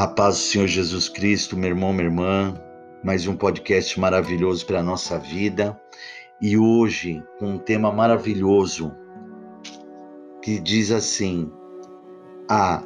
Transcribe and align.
A 0.00 0.08
paz 0.08 0.36
do 0.36 0.40
Senhor 0.44 0.66
Jesus 0.66 1.10
Cristo, 1.10 1.58
meu 1.58 1.68
irmão, 1.68 1.92
minha 1.92 2.06
irmã, 2.06 2.54
mais 3.04 3.26
um 3.26 3.36
podcast 3.36 4.00
maravilhoso 4.00 4.64
para 4.64 4.80
a 4.80 4.82
nossa 4.82 5.18
vida. 5.18 5.78
E 6.40 6.56
hoje, 6.56 7.22
com 7.38 7.50
um 7.50 7.58
tema 7.58 7.92
maravilhoso 7.92 8.96
que 10.40 10.58
diz 10.58 10.90
assim: 10.90 11.52
A 12.48 12.82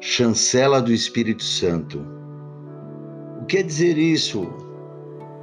chancela 0.00 0.80
do 0.80 0.92
Espírito 0.92 1.42
Santo. 1.42 2.06
O 3.40 3.46
que 3.46 3.56
quer 3.56 3.64
dizer 3.64 3.98
isso, 3.98 4.48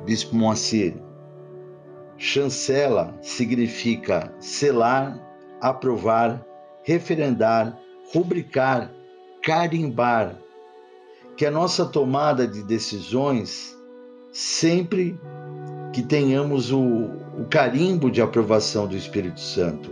Bispo 0.05 0.33
Moacir? 0.33 0.95
Chancela 2.15 3.13
significa 3.21 4.33
selar, 4.39 5.20
aprovar, 5.59 6.42
referendar, 6.86 7.78
rubricar, 8.14 8.89
carimbar 9.43 10.39
que 11.39 11.46
a 11.46 11.52
nossa 11.52 11.86
tomada 11.86 12.46
de 12.46 12.61
decisões, 12.61 13.74
sempre 14.29 15.18
que 15.93 16.04
tenhamos 16.04 16.70
o, 16.70 16.82
o 16.82 17.46
carimbo 17.50 18.12
de 18.12 18.21
aprovação 18.21 18.86
do 18.86 18.98
Espírito 18.98 19.39
Santo. 19.39 19.89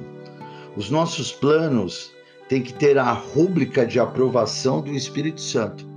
Os 0.75 0.89
nossos 0.89 1.31
planos 1.31 2.11
têm 2.49 2.61
que 2.61 2.73
ter 2.73 2.97
a 2.97 3.13
rúbrica 3.13 3.85
de 3.85 3.97
aprovação 3.97 4.81
do 4.81 4.91
Espírito 4.91 5.39
Santo. 5.39 5.87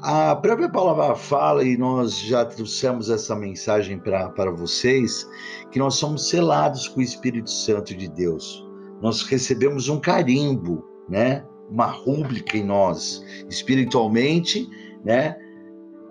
A 0.00 0.34
própria 0.36 0.70
palavra 0.70 1.16
fala, 1.16 1.62
e 1.62 1.76
nós 1.76 2.18
já 2.18 2.42
trouxemos 2.42 3.10
essa 3.10 3.36
mensagem 3.36 3.98
para 3.98 4.50
vocês, 4.50 5.28
que 5.70 5.78
nós 5.78 5.96
somos 5.96 6.30
selados 6.30 6.88
com 6.88 7.00
o 7.00 7.04
Espírito 7.04 7.50
Santo 7.50 7.94
de 7.94 8.08
Deus. 8.08 8.66
Nós 9.02 9.20
recebemos 9.20 9.90
um 9.90 10.00
carimbo, 10.00 10.82
né? 11.10 11.44
Uma 11.70 11.86
rúbrica 11.86 12.56
em 12.56 12.64
nós, 12.64 13.24
espiritualmente, 13.48 14.68
né? 15.04 15.36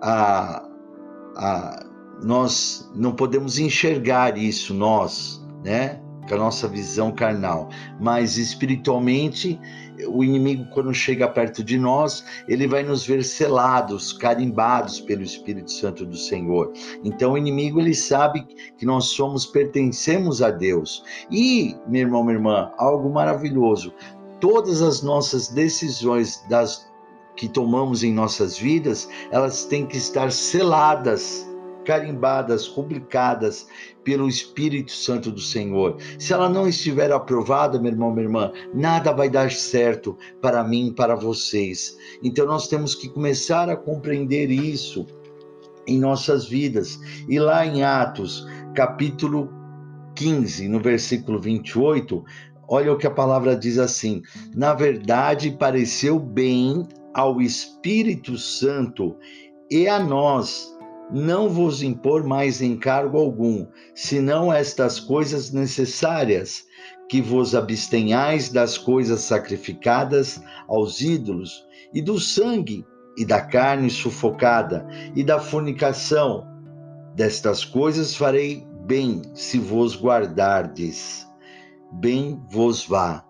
A, 0.02 0.68
a, 1.36 1.86
nós 2.22 2.90
não 2.94 3.12
podemos 3.12 3.58
enxergar 3.58 4.36
isso, 4.36 4.74
nós, 4.74 5.44
né? 5.64 6.00
Com 6.28 6.36
a 6.36 6.38
nossa 6.38 6.68
visão 6.68 7.10
carnal, 7.10 7.68
mas 8.00 8.38
espiritualmente, 8.38 9.58
o 10.08 10.22
inimigo, 10.22 10.64
quando 10.72 10.94
chega 10.94 11.28
perto 11.28 11.64
de 11.64 11.76
nós, 11.76 12.24
ele 12.46 12.68
vai 12.68 12.84
nos 12.84 13.04
ver 13.04 13.24
selados, 13.24 14.12
carimbados 14.12 15.00
pelo 15.00 15.22
Espírito 15.22 15.72
Santo 15.72 16.06
do 16.06 16.16
Senhor. 16.16 16.72
Então, 17.02 17.32
o 17.32 17.38
inimigo, 17.38 17.80
ele 17.80 17.94
sabe 17.94 18.46
que 18.78 18.86
nós 18.86 19.06
somos, 19.06 19.44
pertencemos 19.44 20.40
a 20.42 20.50
Deus. 20.50 21.02
E, 21.28 21.74
meu 21.88 22.02
irmão, 22.02 22.22
minha 22.22 22.36
irmã, 22.36 22.72
algo 22.78 23.12
maravilhoso, 23.12 23.92
todas 24.42 24.82
as 24.82 25.02
nossas 25.02 25.46
decisões 25.46 26.44
das 26.48 26.90
que 27.36 27.48
tomamos 27.48 28.02
em 28.02 28.12
nossas 28.12 28.58
vidas, 28.58 29.08
elas 29.30 29.64
têm 29.64 29.86
que 29.86 29.96
estar 29.96 30.32
seladas, 30.32 31.48
carimbadas, 31.84 32.66
publicadas 32.66 33.68
pelo 34.02 34.28
Espírito 34.28 34.90
Santo 34.90 35.30
do 35.30 35.40
Senhor. 35.40 35.96
Se 36.18 36.32
ela 36.32 36.48
não 36.48 36.66
estiver 36.66 37.12
aprovada, 37.12 37.78
meu 37.78 37.92
irmão, 37.92 38.10
minha 38.10 38.26
irmã, 38.26 38.52
nada 38.74 39.12
vai 39.12 39.30
dar 39.30 39.52
certo 39.52 40.18
para 40.40 40.64
mim, 40.64 40.92
para 40.92 41.14
vocês. 41.14 41.96
Então 42.20 42.44
nós 42.44 42.66
temos 42.66 42.96
que 42.96 43.08
começar 43.08 43.70
a 43.70 43.76
compreender 43.76 44.50
isso 44.50 45.06
em 45.86 46.00
nossas 46.00 46.46
vidas. 46.48 46.98
E 47.28 47.38
lá 47.38 47.64
em 47.64 47.84
Atos, 47.84 48.44
capítulo 48.74 49.48
15, 50.16 50.68
no 50.68 50.80
versículo 50.80 51.40
28, 51.40 52.24
Olha 52.74 52.90
o 52.90 52.96
que 52.96 53.06
a 53.06 53.10
palavra 53.10 53.54
diz 53.54 53.76
assim: 53.76 54.22
na 54.56 54.72
verdade, 54.72 55.50
pareceu 55.50 56.18
bem 56.18 56.88
ao 57.12 57.38
Espírito 57.38 58.38
Santo 58.38 59.14
e 59.70 59.86
a 59.86 60.02
nós 60.02 60.74
não 61.12 61.50
vos 61.50 61.82
impor 61.82 62.24
mais 62.24 62.62
encargo 62.62 63.18
algum, 63.18 63.66
senão 63.94 64.50
estas 64.50 64.98
coisas 64.98 65.52
necessárias, 65.52 66.64
que 67.10 67.20
vos 67.20 67.54
abstenhais 67.54 68.48
das 68.48 68.78
coisas 68.78 69.20
sacrificadas 69.20 70.42
aos 70.66 71.02
ídolos, 71.02 71.66
e 71.92 72.00
do 72.00 72.18
sangue, 72.18 72.86
e 73.18 73.26
da 73.26 73.42
carne 73.42 73.90
sufocada, 73.90 74.88
e 75.14 75.22
da 75.22 75.38
fornicação. 75.38 76.46
Destas 77.14 77.66
coisas 77.66 78.16
farei 78.16 78.66
bem 78.86 79.20
se 79.34 79.58
vos 79.58 79.94
guardardes 79.94 81.30
bem 81.92 82.40
vos 82.48 82.86
vá. 82.86 83.24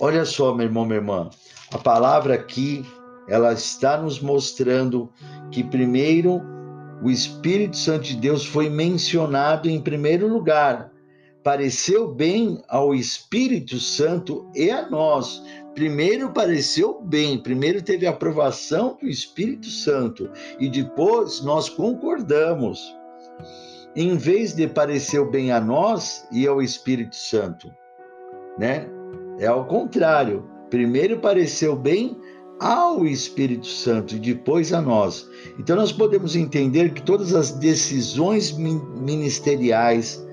Olha 0.00 0.24
só, 0.24 0.54
meu 0.54 0.66
irmão, 0.66 0.84
minha 0.84 0.98
irmã, 0.98 1.30
a 1.72 1.78
palavra 1.78 2.34
aqui, 2.34 2.84
ela 3.28 3.52
está 3.52 3.96
nos 3.96 4.20
mostrando 4.20 5.10
que 5.50 5.62
primeiro 5.62 6.42
o 7.02 7.10
Espírito 7.10 7.76
Santo 7.76 8.04
de 8.04 8.16
Deus 8.16 8.44
foi 8.44 8.68
mencionado 8.68 9.68
em 9.68 9.80
primeiro 9.80 10.26
lugar. 10.26 10.90
Pareceu 11.42 12.12
bem 12.12 12.62
ao 12.68 12.94
Espírito 12.94 13.78
Santo 13.78 14.50
e 14.54 14.70
a 14.70 14.88
nós. 14.88 15.42
Primeiro 15.74 16.32
pareceu 16.32 17.02
bem, 17.02 17.38
primeiro 17.38 17.82
teve 17.82 18.06
a 18.06 18.10
aprovação 18.10 18.96
do 19.00 19.08
Espírito 19.08 19.66
Santo 19.66 20.30
e 20.58 20.68
depois 20.68 21.42
nós 21.42 21.68
concordamos 21.68 22.80
em 23.96 24.16
vez 24.16 24.54
de 24.54 24.66
parecer 24.66 25.24
bem 25.30 25.52
a 25.52 25.60
nós 25.60 26.26
e 26.32 26.46
ao 26.46 26.60
Espírito 26.60 27.16
Santo, 27.16 27.72
né? 28.58 28.88
É 29.38 29.46
ao 29.46 29.66
contrário. 29.66 30.44
Primeiro 30.70 31.20
pareceu 31.20 31.76
bem 31.76 32.16
ao 32.60 33.04
Espírito 33.04 33.66
Santo 33.66 34.14
e 34.16 34.18
depois 34.18 34.72
a 34.72 34.80
nós. 34.80 35.28
Então 35.58 35.76
nós 35.76 35.92
podemos 35.92 36.34
entender 36.34 36.92
que 36.92 37.02
todas 37.02 37.34
as 37.34 37.52
decisões 37.52 38.52
ministeriais, 38.52 40.24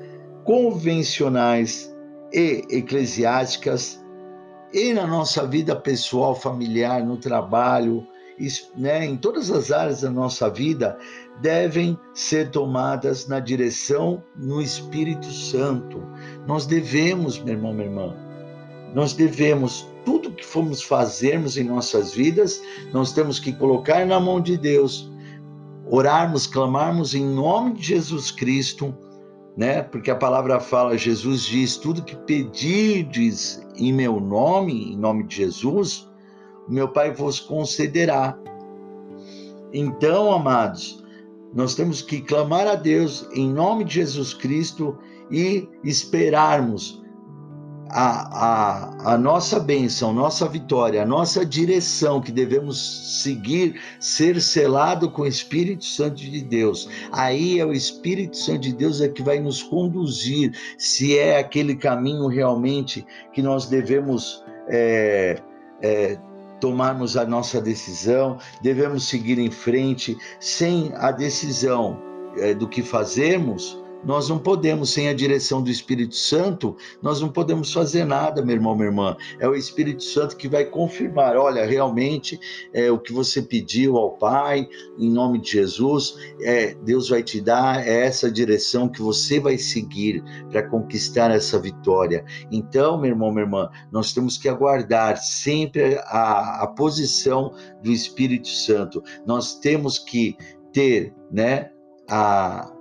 convencionais 0.44 1.94
e 2.33 2.66
eclesiásticas 2.69 4.00
e 4.73 4.94
na 4.94 5.05
nossa 5.05 5.45
vida 5.45 5.75
pessoal, 5.75 6.33
familiar, 6.33 7.03
no 7.03 7.17
trabalho, 7.17 8.07
né, 8.78 9.06
em 9.06 9.18
todas 9.18 9.52
as 9.52 9.72
áreas 9.72 10.02
da 10.02 10.09
nossa 10.09 10.50
vida, 10.50 10.97
devem 11.41 11.97
ser 12.13 12.50
tomadas 12.52 13.28
na 13.28 13.40
direção 13.40 14.24
no 14.35 14.62
Espírito 14.62 15.25
Santo. 15.31 16.02
Nós 16.47 16.66
devemos, 16.66 17.40
meu 17.40 17.56
irmão, 17.56 17.74
minha 17.74 17.88
irmã, 17.88 18.16
nós 18.94 19.13
devemos 19.13 19.88
tudo 20.06 20.31
que 20.31 20.46
formos 20.46 20.81
fazermos 20.81 21.57
em 21.57 21.63
nossas 21.63 22.13
vidas, 22.13 22.62
nós 22.91 23.13
temos 23.13 23.40
que 23.40 23.53
colocar 23.53 24.06
na 24.06 24.19
mão 24.19 24.41
de 24.41 24.57
Deus, 24.57 25.12
orarmos, 25.90 26.47
clamarmos 26.47 27.13
em 27.13 27.25
nome 27.25 27.74
de 27.74 27.84
Jesus 27.84 28.31
Cristo, 28.31 28.96
né? 29.56 29.81
Porque 29.81 30.09
a 30.09 30.16
palavra 30.16 30.59
fala, 30.59 30.97
Jesus 30.97 31.44
diz: 31.44 31.78
tudo 31.78 32.03
que 32.03 32.16
pedirdes 32.16 33.66
em 33.75 33.94
meu 33.94 34.19
nome, 34.19 34.94
em 34.94 34.97
nome 34.97 35.24
de 35.25 35.38
Jesus, 35.38 36.10
meu 36.67 36.88
Pai 36.88 37.11
vos 37.11 37.39
concederá. 37.39 38.38
Então, 39.73 40.31
amados, 40.31 41.03
nós 41.53 41.75
temos 41.75 42.01
que 42.01 42.22
clamar 42.22 42.67
a 42.67 42.75
Deus 42.75 43.27
em 43.33 43.51
nome 43.51 43.83
de 43.83 43.95
Jesus 43.95 44.33
Cristo 44.33 44.97
e 45.29 45.67
esperarmos 45.83 47.01
a, 47.94 49.09
a, 49.09 49.13
a 49.13 49.17
nossa 49.17 49.59
bênção, 49.59 50.13
nossa 50.13 50.47
vitória, 50.47 51.03
a 51.03 51.05
nossa 51.05 51.45
direção 51.45 52.21
que 52.21 52.31
devemos 52.31 53.21
seguir, 53.21 53.81
ser 54.00 54.41
selado 54.41 55.11
com 55.11 55.23
o 55.23 55.27
Espírito 55.27 55.83
Santo 55.83 56.16
de 56.16 56.41
Deus. 56.41 56.89
Aí 57.11 57.59
é 57.59 57.66
o 57.66 57.73
Espírito 57.73 58.38
Santo 58.38 58.61
de 58.61 58.73
Deus 58.73 59.01
é 59.01 59.09
que 59.09 59.21
vai 59.21 59.39
nos 59.39 59.61
conduzir, 59.61 60.53
se 60.77 61.17
é 61.17 61.38
aquele 61.38 61.75
caminho 61.75 62.27
realmente 62.27 63.06
que 63.33 63.41
nós 63.41 63.65
devemos 63.65 64.41
é, 64.69 65.41
é, 65.81 66.18
tomarmos 66.62 67.18
a 67.18 67.25
nossa 67.25 67.60
decisão, 67.60 68.38
devemos 68.62 69.10
seguir 69.10 69.40
em 69.40 69.52
frente 69.52 70.18
sem 70.40 70.94
a 70.96 71.12
decisão 71.12 72.00
é, 72.38 72.54
do 72.54 72.69
que 72.69 72.84
fazemos 72.84 73.81
nós 74.03 74.30
não 74.30 74.39
podemos, 74.39 74.92
sem 74.92 75.09
a 75.09 75.13
direção 75.13 75.62
do 75.62 75.69
Espírito 75.69 76.15
Santo, 76.15 76.75
nós 77.01 77.21
não 77.21 77.30
podemos 77.30 77.71
fazer 77.71 78.06
nada, 78.06 78.44
meu 78.44 78.56
irmão, 78.56 78.75
minha 78.75 78.88
irmã. 78.88 79.18
É 79.39 79.48
o 79.48 79.56
Espírito 79.56 80.03
Santo 80.03 80.38
que 80.38 80.48
vai 80.48 80.65
confirmar: 80.65 81.36
olha, 81.36 81.65
realmente 81.65 82.39
é 82.74 82.92
o 82.92 83.00
que 83.00 83.13
você 83.13 83.42
pediu 83.42 83.98
ao 83.98 84.12
Pai, 84.18 84.68
em 84.98 85.12
nome 85.12 85.39
de 85.39 85.51
Jesus, 85.51 86.15
é, 86.42 86.74
Deus 86.75 87.09
vai 87.09 87.24
te 87.24 87.42
dar 87.42 87.88
é 87.88 88.06
essa 88.06 88.31
direção 88.31 88.89
que 88.89 89.01
você 89.01 89.39
vai 89.39 89.57
seguir 89.57 90.24
para 90.50 90.68
conquistar 90.68 91.31
essa 91.31 91.59
vitória. 91.59 92.24
Então, 92.51 93.00
meu 93.00 93.12
irmão, 93.12 93.31
minha 93.31 93.44
irmã, 93.44 93.69
nós 93.92 94.13
temos 94.13 94.38
que 94.38 94.50
aguardar 94.50 95.18
sempre 95.18 95.98
a, 96.06 96.63
a 96.63 96.68
posição 96.68 97.53
do 97.83 97.92
Espírito 97.92 98.48
Santo. 98.48 99.03
Nós 99.25 99.56
temos 99.59 100.00
que 100.00 100.38
ter, 100.71 101.13
né, 101.31 101.71
a 102.09 102.71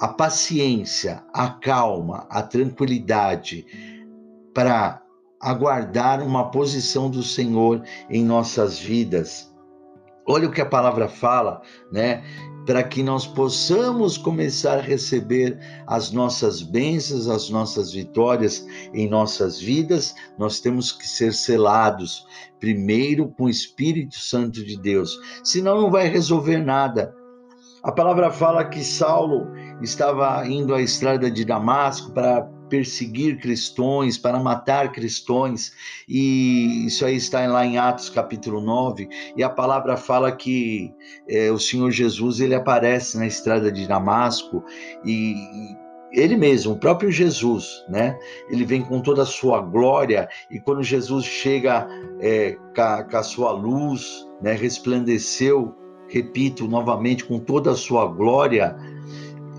a 0.00 0.08
paciência, 0.08 1.22
a 1.32 1.48
calma, 1.48 2.26
a 2.28 2.42
tranquilidade 2.42 3.64
para 4.52 5.02
aguardar 5.40 6.22
uma 6.22 6.50
posição 6.50 7.10
do 7.10 7.22
Senhor 7.22 7.82
em 8.08 8.24
nossas 8.24 8.78
vidas. 8.78 9.52
Olha 10.26 10.48
o 10.48 10.50
que 10.50 10.60
a 10.60 10.66
palavra 10.66 11.06
fala, 11.06 11.60
né? 11.92 12.24
Para 12.64 12.82
que 12.82 13.02
nós 13.02 13.26
possamos 13.26 14.16
começar 14.16 14.78
a 14.78 14.82
receber 14.82 15.58
as 15.86 16.10
nossas 16.10 16.62
bênçãos, 16.62 17.28
as 17.28 17.50
nossas 17.50 17.92
vitórias 17.92 18.66
em 18.94 19.06
nossas 19.06 19.60
vidas, 19.60 20.14
nós 20.38 20.60
temos 20.60 20.90
que 20.90 21.06
ser 21.06 21.34
selados 21.34 22.26
primeiro 22.58 23.28
com 23.28 23.44
o 23.44 23.50
Espírito 23.50 24.18
Santo 24.18 24.64
de 24.64 24.80
Deus, 24.80 25.14
senão 25.42 25.82
não 25.82 25.90
vai 25.90 26.08
resolver 26.08 26.56
nada. 26.56 27.14
A 27.82 27.92
palavra 27.92 28.30
fala 28.30 28.64
que 28.64 28.82
Saulo 28.82 29.46
estava 29.82 30.46
indo 30.46 30.74
à 30.74 30.80
estrada 30.80 31.30
de 31.30 31.44
Damasco 31.44 32.12
para 32.12 32.42
perseguir 32.68 33.38
cristãos, 33.38 34.18
para 34.18 34.40
matar 34.40 34.90
cristãos, 34.90 35.72
e 36.08 36.86
isso 36.86 37.04
aí 37.04 37.16
está 37.16 37.46
lá 37.46 37.64
em 37.64 37.78
Atos 37.78 38.08
capítulo 38.08 38.60
9, 38.60 39.08
e 39.36 39.42
a 39.42 39.50
palavra 39.50 39.96
fala 39.96 40.32
que 40.32 40.92
é, 41.28 41.50
o 41.50 41.58
Senhor 41.58 41.90
Jesus 41.90 42.40
ele 42.40 42.54
aparece 42.54 43.18
na 43.18 43.26
estrada 43.26 43.70
de 43.70 43.86
Damasco 43.86 44.64
e 45.04 45.34
ele 46.14 46.36
mesmo, 46.36 46.72
o 46.72 46.78
próprio 46.78 47.10
Jesus, 47.10 47.84
né? 47.88 48.16
Ele 48.48 48.64
vem 48.64 48.82
com 48.82 49.00
toda 49.00 49.22
a 49.22 49.26
sua 49.26 49.60
glória 49.60 50.28
e 50.48 50.60
quando 50.60 50.82
Jesus 50.82 51.24
chega 51.24 51.88
é, 52.20 52.56
com, 53.10 53.16
a 53.16 53.22
sua 53.22 53.50
luz, 53.50 54.24
né? 54.40 54.52
Resplandeceu, 54.52 55.74
repito 56.08 56.68
novamente, 56.68 57.24
com 57.24 57.40
toda 57.40 57.72
a 57.72 57.76
sua 57.76 58.06
glória, 58.06 58.76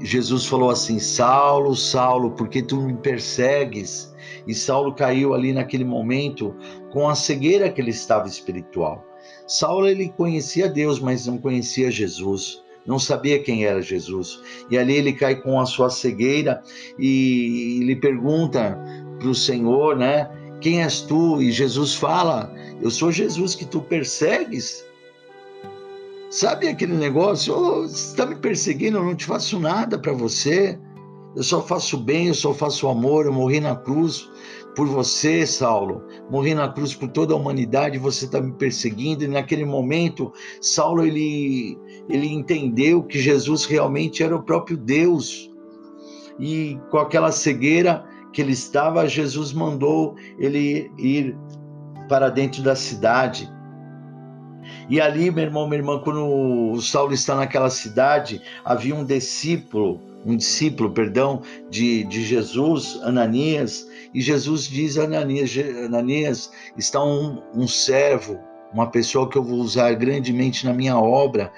Jesus 0.05 0.45
falou 0.45 0.69
assim: 0.69 0.99
Saulo, 0.99 1.75
Saulo, 1.75 2.31
por 2.31 2.47
que 2.47 2.61
tu 2.61 2.79
me 2.79 2.93
persegues? 2.93 4.13
E 4.47 4.53
Saulo 4.53 4.93
caiu 4.93 5.33
ali 5.33 5.51
naquele 5.51 5.83
momento 5.83 6.55
com 6.91 7.09
a 7.09 7.15
cegueira 7.15 7.71
que 7.71 7.81
ele 7.81 7.89
estava 7.89 8.27
espiritual. 8.27 9.03
Saulo 9.47 9.87
ele 9.87 10.09
conhecia 10.09 10.69
Deus, 10.69 10.99
mas 10.99 11.25
não 11.25 11.37
conhecia 11.37 11.89
Jesus, 11.89 12.63
não 12.85 12.99
sabia 12.99 13.41
quem 13.41 13.65
era 13.65 13.81
Jesus. 13.81 14.39
E 14.69 14.77
ali 14.77 14.95
ele 14.95 15.13
cai 15.13 15.41
com 15.41 15.59
a 15.59 15.65
sua 15.65 15.89
cegueira 15.89 16.61
e 16.99 17.79
ele 17.81 17.95
pergunta 17.95 18.77
para 19.17 19.27
o 19.27 19.35
Senhor, 19.35 19.97
né? 19.97 20.29
Quem 20.61 20.83
és 20.83 21.01
tu? 21.01 21.41
E 21.41 21.51
Jesus 21.51 21.95
fala: 21.95 22.53
Eu 22.81 22.91
sou 22.91 23.11
Jesus 23.11 23.55
que 23.55 23.65
tu 23.65 23.81
persegues. 23.81 24.84
Sabe 26.35 26.67
aquele 26.67 26.97
negócio? 26.97 27.55
Oh, 27.55 27.83
você 27.83 28.09
está 28.09 28.25
me 28.25 28.35
perseguindo, 28.35 28.97
eu 28.97 29.05
não 29.05 29.15
te 29.15 29.23
faço 29.23 29.57
nada 29.57 29.97
para 29.97 30.11
você. 30.11 30.77
Eu 31.33 31.41
só 31.41 31.61
faço 31.61 31.97
bem, 31.97 32.27
eu 32.27 32.33
só 32.33 32.53
faço 32.53 32.89
amor. 32.89 33.25
Eu 33.25 33.31
morri 33.31 33.61
na 33.61 33.73
cruz 33.73 34.29
por 34.75 34.85
você, 34.85 35.47
Saulo. 35.47 36.03
Morri 36.29 36.53
na 36.53 36.67
cruz 36.67 36.93
por 36.93 37.07
toda 37.07 37.33
a 37.33 37.37
humanidade. 37.37 37.97
Você 37.97 38.25
está 38.25 38.41
me 38.41 38.51
perseguindo. 38.51 39.23
E 39.23 39.29
naquele 39.29 39.63
momento, 39.63 40.33
Saulo 40.59 41.05
ele 41.05 41.79
ele 42.09 42.27
entendeu 42.27 43.01
que 43.01 43.17
Jesus 43.17 43.63
realmente 43.63 44.21
era 44.21 44.35
o 44.35 44.43
próprio 44.43 44.75
Deus. 44.75 45.49
E 46.37 46.77
com 46.91 46.97
aquela 46.97 47.31
cegueira 47.31 48.05
que 48.33 48.41
ele 48.41 48.51
estava, 48.51 49.07
Jesus 49.07 49.53
mandou 49.53 50.17
ele 50.37 50.91
ir 50.97 51.33
para 52.09 52.27
dentro 52.27 52.61
da 52.61 52.75
cidade 52.75 53.54
e 54.89 55.01
ali, 55.01 55.31
meu 55.31 55.43
irmão, 55.43 55.67
minha 55.67 55.79
irmã, 55.79 55.99
quando 55.99 56.25
o 56.25 56.81
Saulo 56.81 57.13
está 57.13 57.35
naquela 57.35 57.69
cidade, 57.69 58.41
havia 58.63 58.93
um 58.93 59.03
discípulo, 59.03 59.99
um 60.25 60.35
discípulo, 60.35 60.91
perdão, 60.91 61.41
de, 61.69 62.03
de 62.03 62.23
Jesus, 62.23 62.99
Ananias, 63.03 63.87
e 64.13 64.21
Jesus 64.21 64.67
diz 64.67 64.97
a 64.97 65.03
Ananias, 65.03 65.51
Ananias, 65.85 66.51
está 66.77 67.03
um, 67.03 67.41
um 67.53 67.67
servo, 67.67 68.39
uma 68.73 68.87
pessoa 68.87 69.29
que 69.29 69.37
eu 69.37 69.43
vou 69.43 69.57
usar 69.59 69.93
grandemente 69.93 70.65
na 70.65 70.73
minha 70.73 70.97
obra, 70.97 71.51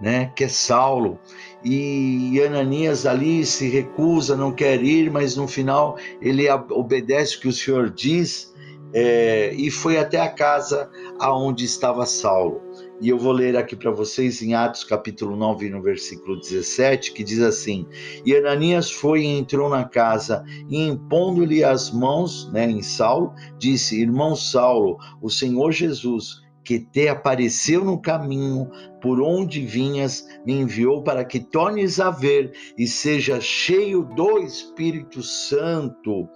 né, 0.00 0.32
que 0.34 0.44
é 0.44 0.48
Saulo. 0.48 1.20
E 1.64 2.40
Ananias 2.44 3.06
ali 3.06 3.46
se 3.46 3.68
recusa, 3.68 4.36
não 4.36 4.50
quer 4.50 4.82
ir, 4.82 5.10
mas 5.12 5.36
no 5.36 5.46
final 5.46 5.96
ele 6.20 6.50
obedece 6.50 7.36
o 7.36 7.40
que 7.40 7.48
o 7.48 7.52
Senhor 7.52 7.88
diz 7.88 8.51
é, 8.92 9.54
e 9.54 9.70
foi 9.70 9.96
até 9.96 10.20
a 10.20 10.28
casa 10.28 10.90
aonde 11.18 11.64
estava 11.64 12.04
Saulo. 12.06 12.60
E 13.00 13.08
eu 13.08 13.18
vou 13.18 13.32
ler 13.32 13.56
aqui 13.56 13.74
para 13.74 13.90
vocês 13.90 14.42
em 14.42 14.54
Atos 14.54 14.84
capítulo 14.84 15.34
9, 15.36 15.70
no 15.70 15.82
versículo 15.82 16.38
17, 16.38 17.12
que 17.12 17.24
diz 17.24 17.40
assim: 17.40 17.86
E 18.24 18.36
Ananias 18.36 18.90
foi 18.90 19.22
e 19.22 19.38
entrou 19.38 19.68
na 19.68 19.84
casa, 19.84 20.44
e 20.68 20.86
impondo-lhe 20.86 21.64
as 21.64 21.90
mãos 21.90 22.50
né, 22.52 22.70
em 22.70 22.82
Saulo, 22.82 23.32
disse: 23.58 24.00
Irmão 24.00 24.36
Saulo, 24.36 24.98
o 25.20 25.28
Senhor 25.30 25.72
Jesus 25.72 26.41
que 26.64 26.78
te 26.78 27.08
apareceu 27.08 27.84
no 27.84 28.00
caminho 28.00 28.70
por 29.00 29.20
onde 29.20 29.64
vinhas, 29.64 30.26
me 30.46 30.54
enviou 30.54 31.02
para 31.02 31.24
que 31.24 31.40
tornes 31.40 31.98
a 31.98 32.10
ver 32.10 32.52
e 32.78 32.86
seja 32.86 33.40
cheio 33.40 34.04
do 34.14 34.38
Espírito 34.38 35.22
Santo. 35.22 36.28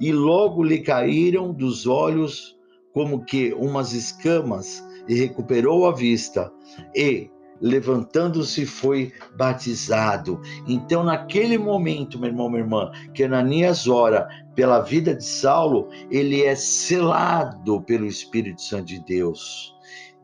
E 0.00 0.12
logo 0.12 0.62
lhe 0.62 0.80
caíram 0.80 1.52
dos 1.52 1.86
olhos 1.86 2.56
como 2.92 3.24
que 3.24 3.52
umas 3.54 3.92
escamas, 3.92 4.82
e 5.08 5.14
recuperou 5.14 5.86
a 5.86 5.92
vista. 5.92 6.52
E 6.94 7.28
levantando-se 7.60 8.66
foi 8.66 9.12
batizado. 9.36 10.40
Então, 10.66 11.02
naquele 11.02 11.56
momento, 11.58 12.18
meu 12.18 12.28
irmão, 12.28 12.48
minha 12.48 12.62
irmã, 12.62 12.90
que 13.12 13.24
Ananias 13.24 13.86
ora 13.88 14.28
pela 14.54 14.80
vida 14.80 15.14
de 15.14 15.24
Saulo, 15.24 15.88
ele 16.10 16.42
é 16.42 16.54
selado 16.54 17.80
pelo 17.82 18.06
Espírito 18.06 18.62
Santo 18.62 18.86
de 18.86 19.04
Deus, 19.04 19.74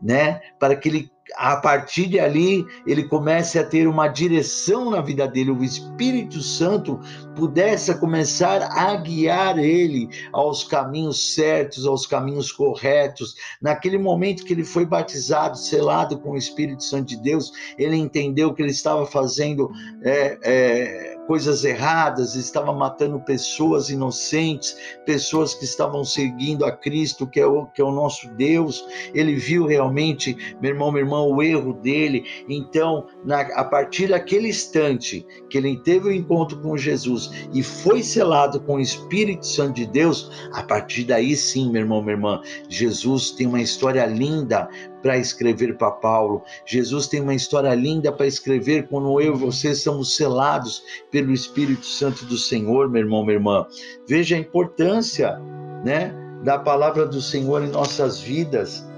né? 0.03 0.41
Para 0.59 0.77
que 0.77 0.89
ele 0.89 1.11
a 1.37 1.57
partir 1.57 2.07
de 2.07 2.19
ali 2.19 2.67
ele 2.87 3.05
comece 3.05 3.59
a 3.59 3.65
ter 3.65 3.87
uma 3.87 4.09
direção 4.09 4.91
na 4.91 5.01
vida 5.01 5.27
dele, 5.27 5.51
o 5.51 5.65
Espírito 5.65 6.41
Santo 6.43 7.01
pudesse 7.35 7.95
começar 7.99 8.63
a 8.63 8.95
guiar 8.97 9.59
ele 9.59 10.09
aos 10.33 10.65
caminhos 10.65 11.35
certos, 11.35 11.87
aos 11.87 12.07
caminhos 12.07 12.53
corretos. 12.53 13.35
Naquele 13.61 13.99
momento 13.99 14.45
que 14.45 14.53
ele 14.53 14.65
foi 14.65 14.85
batizado, 14.85 15.57
selado 15.57 16.19
com 16.19 16.33
o 16.33 16.37
Espírito 16.37 16.85
Santo 16.85 17.09
de 17.09 17.17
Deus, 17.17 17.53
ele 17.79 17.97
entendeu 17.97 18.53
que 18.53 18.63
ele 18.63 18.71
estava 18.71 19.07
fazendo 19.07 19.71
é, 20.03 20.39
é, 20.43 21.10
coisas 21.31 21.65
erradas, 21.65 22.35
estava 22.35 22.73
matando 22.73 23.21
pessoas 23.21 23.89
inocentes, 23.89 24.77
pessoas 25.07 25.55
que 25.55 25.65
estavam 25.65 26.03
seguindo 26.03 26.65
a 26.65 26.73
Cristo, 26.73 27.25
que 27.25 27.39
é 27.39 27.47
o, 27.47 27.67
que 27.67 27.81
é 27.81 27.85
o 27.85 27.93
nosso 27.93 28.29
Deus. 28.35 28.85
Ele 29.15 29.37
viu 29.37 29.65
realmente, 29.65 30.37
meu 30.61 30.73
irmão, 30.73 30.91
minha 30.91 31.05
irmã, 31.05 31.21
o 31.23 31.41
erro 31.41 31.73
dele. 31.73 32.25
Então, 32.49 33.07
na, 33.25 33.43
a 33.43 33.63
partir 33.63 34.09
daquele 34.09 34.49
instante 34.49 35.25
que 35.49 35.57
ele 35.57 35.77
teve 35.85 36.09
o 36.09 36.11
um 36.11 36.15
encontro 36.15 36.61
com 36.61 36.77
Jesus 36.77 37.31
e 37.55 37.63
foi 37.63 38.03
selado 38.03 38.61
com 38.63 38.75
o 38.75 38.81
Espírito 38.81 39.47
Santo 39.47 39.75
de 39.75 39.87
Deus, 39.87 40.33
a 40.53 40.65
partir 40.65 41.05
daí 41.05 41.37
sim, 41.37 41.71
meu 41.71 41.83
irmão, 41.83 42.03
minha 42.03 42.17
irmã, 42.17 42.43
Jesus 42.69 43.31
tem 43.31 43.47
uma 43.47 43.63
história 43.63 44.05
linda 44.05 44.69
para 45.03 45.19
escrever 45.19 45.77
para 45.77 45.91
Paulo. 45.91 46.43
Jesus 46.67 47.07
tem 47.07 47.21
uma 47.21 47.35
história 47.35 47.75
linda 47.75 48.13
para 48.13 48.27
escrever 48.27 48.89
quando 48.89 49.21
eu 49.21 49.35
e 49.35 49.39
você 49.39 49.75
somos 49.75 50.17
selados 50.17 50.83
pelo 51.11 51.33
Espírito 51.33 51.87
Santo 51.87 52.25
do 52.25 52.37
Senhor, 52.37 52.89
meu 52.89 53.03
irmão, 53.03 53.25
minha 53.25 53.37
irmã. 53.37 53.67
Veja 54.07 54.37
a 54.37 54.39
importância, 54.39 55.39
né, 55.85 56.15
da 56.45 56.59
palavra 56.59 57.07
do 57.07 57.21
Senhor 57.21 57.63
em 57.63 57.69
nossas 57.69 58.21
vidas. 58.21 58.89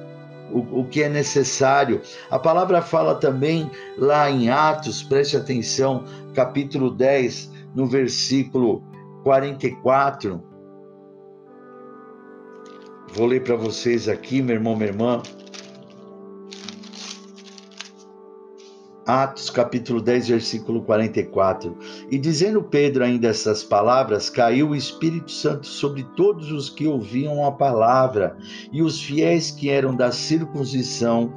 O, 0.52 0.80
o 0.80 0.84
que 0.84 1.02
é 1.02 1.08
necessário. 1.08 2.02
A 2.30 2.38
palavra 2.38 2.82
fala 2.82 3.14
também 3.14 3.70
lá 3.96 4.30
em 4.30 4.50
Atos, 4.50 5.02
preste 5.02 5.34
atenção, 5.34 6.04
capítulo 6.34 6.90
10, 6.90 7.50
no 7.74 7.86
versículo 7.86 8.82
44. 9.22 10.42
Vou 13.14 13.26
ler 13.26 13.42
para 13.42 13.56
vocês 13.56 14.08
aqui, 14.08 14.40
meu 14.40 14.56
irmão, 14.56 14.74
minha 14.74 14.88
irmã. 14.88 15.22
Atos 19.06 19.50
capítulo 19.50 20.00
10, 20.00 20.28
versículo 20.28 20.82
44. 20.82 21.76
E 22.10 22.18
dizendo 22.18 22.62
Pedro 22.62 23.02
ainda 23.02 23.28
essas 23.28 23.64
palavras, 23.64 24.30
caiu 24.30 24.70
o 24.70 24.76
Espírito 24.76 25.30
Santo 25.32 25.66
sobre 25.66 26.04
todos 26.16 26.52
os 26.52 26.70
que 26.70 26.86
ouviam 26.86 27.44
a 27.44 27.50
palavra, 27.50 28.36
e 28.70 28.80
os 28.80 29.02
fiéis 29.02 29.50
que 29.50 29.68
eram 29.70 29.96
da 29.96 30.12
circuncisão 30.12 31.32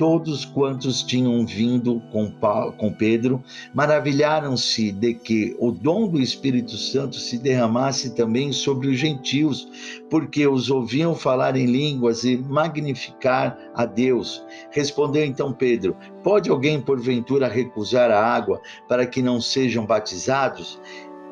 todos 0.00 0.46
quantos 0.46 1.02
tinham 1.02 1.44
vindo 1.44 2.00
com, 2.10 2.32
com 2.78 2.90
Pedro 2.90 3.44
maravilharam-se 3.74 4.90
de 4.92 5.12
que 5.12 5.54
o 5.60 5.70
dom 5.70 6.08
do 6.08 6.18
Espírito 6.18 6.74
Santo 6.78 7.16
se 7.16 7.36
derramasse 7.36 8.14
também 8.14 8.50
sobre 8.50 8.88
os 8.88 8.98
gentios, 8.98 9.68
porque 10.08 10.46
os 10.46 10.70
ouviam 10.70 11.14
falar 11.14 11.54
em 11.54 11.66
línguas 11.66 12.24
e 12.24 12.38
magnificar 12.38 13.58
a 13.74 13.84
Deus. 13.84 14.42
Respondeu 14.70 15.22
então 15.22 15.52
Pedro: 15.52 15.94
Pode 16.24 16.48
alguém 16.48 16.80
porventura 16.80 17.46
recusar 17.46 18.10
a 18.10 18.24
água 18.24 18.58
para 18.88 19.04
que 19.04 19.20
não 19.20 19.38
sejam 19.38 19.84
batizados? 19.84 20.80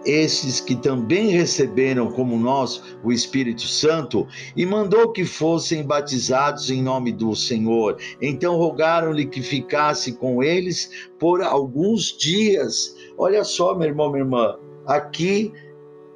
Esses 0.04 0.60
que 0.60 0.76
também 0.76 1.28
receberam 1.28 2.10
como 2.10 2.38
nós 2.38 2.82
o 3.02 3.12
Espírito 3.12 3.62
Santo, 3.62 4.26
e 4.56 4.64
mandou 4.64 5.12
que 5.12 5.24
fossem 5.24 5.84
batizados 5.84 6.70
em 6.70 6.82
nome 6.82 7.12
do 7.12 7.34
Senhor. 7.34 7.98
Então 8.20 8.56
rogaram-lhe 8.56 9.26
que 9.26 9.42
ficasse 9.42 10.12
com 10.12 10.42
eles 10.42 11.08
por 11.18 11.42
alguns 11.42 12.16
dias. 12.16 12.96
Olha 13.16 13.44
só, 13.44 13.74
meu 13.74 13.88
irmão, 13.88 14.10
minha 14.10 14.24
irmã, 14.24 14.56
aqui 14.86 15.52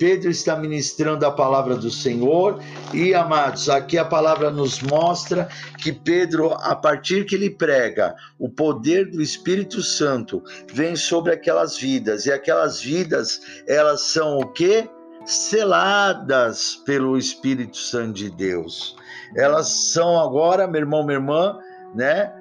Pedro 0.02 0.32
está 0.32 0.56
ministrando 0.56 1.24
a 1.24 1.30
palavra 1.30 1.76
do 1.76 1.88
Senhor 1.88 2.60
e, 2.92 3.14
amados, 3.14 3.70
aqui 3.70 3.96
a 3.96 4.04
palavra 4.04 4.50
nos 4.50 4.82
mostra 4.82 5.48
que 5.78 5.92
Pedro, 5.92 6.54
a 6.54 6.74
partir 6.74 7.24
que 7.24 7.36
ele 7.36 7.48
prega, 7.48 8.12
o 8.36 8.48
poder 8.48 9.08
do 9.08 9.22
Espírito 9.22 9.80
Santo 9.80 10.42
vem 10.74 10.96
sobre 10.96 11.32
aquelas 11.32 11.78
vidas 11.78 12.26
e 12.26 12.32
aquelas 12.32 12.80
vidas, 12.80 13.62
elas 13.68 14.00
são 14.00 14.38
o 14.38 14.48
quê? 14.48 14.90
Seladas 15.24 16.82
pelo 16.84 17.16
Espírito 17.16 17.76
Santo 17.76 18.14
de 18.14 18.28
Deus. 18.28 18.96
Elas 19.36 19.68
são 19.68 20.18
agora, 20.18 20.66
meu 20.66 20.80
irmão, 20.80 21.06
minha 21.06 21.18
irmã, 21.18 21.56
né? 21.94 22.32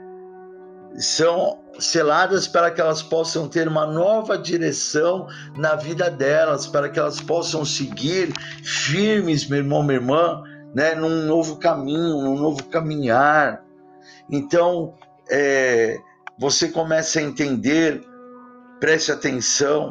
São 0.98 1.61
seladas 1.80 2.48
para 2.48 2.72
que 2.72 2.82
elas 2.82 3.02
possam 3.02 3.48
ter 3.48 3.68
uma 3.68 3.86
nova 3.86 4.38
direção 4.38 5.28
na 5.56 5.76
vida 5.76 6.10
delas, 6.10 6.68
para 6.68 6.90
que 6.90 7.00
elas 7.00 7.20
possam 7.22 7.64
seguir 7.66 8.34
firmes, 8.64 9.48
meu 9.48 9.60
irmão, 9.60 9.84
minha 9.84 10.00
irmã, 10.00 10.44
né, 10.74 10.96
num 10.96 11.26
novo 11.26 11.58
caminho, 11.58 12.22
num 12.22 12.38
novo 12.38 12.64
caminhar. 12.66 13.64
Então, 14.30 14.96
é, 15.30 15.98
você 16.38 16.70
começa 16.70 17.20
a 17.20 17.24
entender, 17.24 18.02
preste 18.80 19.12
atenção. 19.12 19.90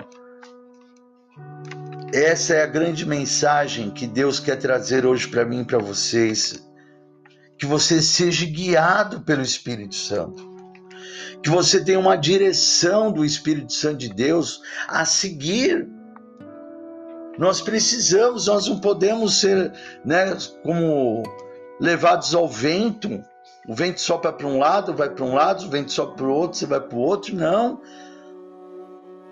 Essa 2.13 2.55
é 2.55 2.63
a 2.63 2.67
grande 2.67 3.07
mensagem 3.07 3.91
que 3.91 4.07
Deus 4.07 4.41
quer 4.41 4.57
trazer 4.57 5.07
hoje 5.07 5.29
para 5.29 5.45
mim 5.45 5.61
e 5.61 5.65
para 5.65 5.79
vocês. 5.79 6.67
Que 7.59 7.67
você 7.67 8.01
seja 8.01 8.47
guiado 8.47 9.21
pelo 9.21 9.43
Espírito 9.43 9.95
Santo 9.95 10.50
que 11.43 11.51
você 11.51 11.83
tenha 11.83 11.99
uma 11.99 12.17
direção 12.17 13.11
do 13.13 13.25
Espírito 13.25 13.73
Santo 13.73 13.99
de 13.99 14.09
Deus 14.09 14.63
a 14.89 15.05
seguir. 15.05 15.89
Nós 17.39 17.61
precisamos, 17.61 18.47
nós 18.47 18.67
não 18.67 18.79
podemos 18.79 19.41
ser, 19.41 19.73
né, 20.05 20.37
como 20.63 21.23
levados 21.81 22.35
ao 22.35 22.49
vento. 22.49 23.23
O 23.67 23.75
vento 23.75 24.01
sopra 24.01 24.33
para 24.33 24.47
um 24.47 24.59
lado, 24.59 24.95
vai 24.95 25.11
para 25.11 25.25
um 25.25 25.35
lado, 25.35 25.65
o 25.65 25.71
vento 25.71 25.93
sopra 25.93 26.17
para 26.17 26.27
o 26.27 26.33
outro, 26.33 26.59
você 26.59 26.67
vai 26.67 26.81
para 26.81 26.97
o 26.97 27.01
outro. 27.01 27.35
Não. 27.35 27.81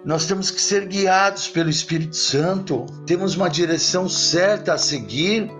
Nós 0.04 0.26
temos 0.26 0.50
que 0.50 0.61
ser 0.61 0.87
guiados 0.87 1.49
pelo 1.49 1.68
Espírito 1.68 2.16
Santo. 2.16 2.87
Temos 3.04 3.37
uma 3.37 3.49
direção 3.49 4.08
certa 4.08 4.75
a 4.75 4.78
seguir. 4.78 5.50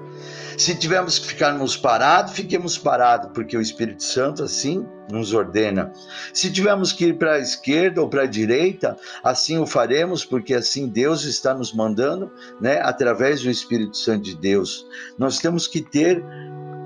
Se 0.59 0.75
tivermos 0.75 1.21
que 1.21 1.29
ficarmos 1.29 1.77
parados, 1.77 2.33
fiquemos 2.33 2.77
parados, 2.77 3.31
porque 3.33 3.57
o 3.57 3.61
Espírito 3.61 4.03
Santo 4.03 4.43
assim 4.43 4.85
nos 5.09 5.33
ordena. 5.33 5.93
Se 6.35 6.51
tivermos 6.51 6.93
que 6.93 7.07
ir 7.07 7.17
para 7.17 7.35
a 7.35 7.39
esquerda 7.39 8.03
ou 8.03 8.09
para 8.09 8.23
a 8.23 8.27
direita, 8.27 8.97
assim 9.23 9.57
o 9.59 9.67
faremos, 9.67 10.25
porque 10.25 10.53
assim 10.53 10.89
Deus 10.89 11.23
está 11.23 11.55
nos 11.55 11.73
mandando, 11.73 12.33
né, 12.61 12.81
através 12.83 13.41
do 13.41 13.49
Espírito 13.49 13.97
Santo 13.97 14.25
de 14.25 14.35
Deus. 14.35 14.85
Nós 15.17 15.39
temos 15.39 15.69
que 15.69 15.81
ter 15.81 16.25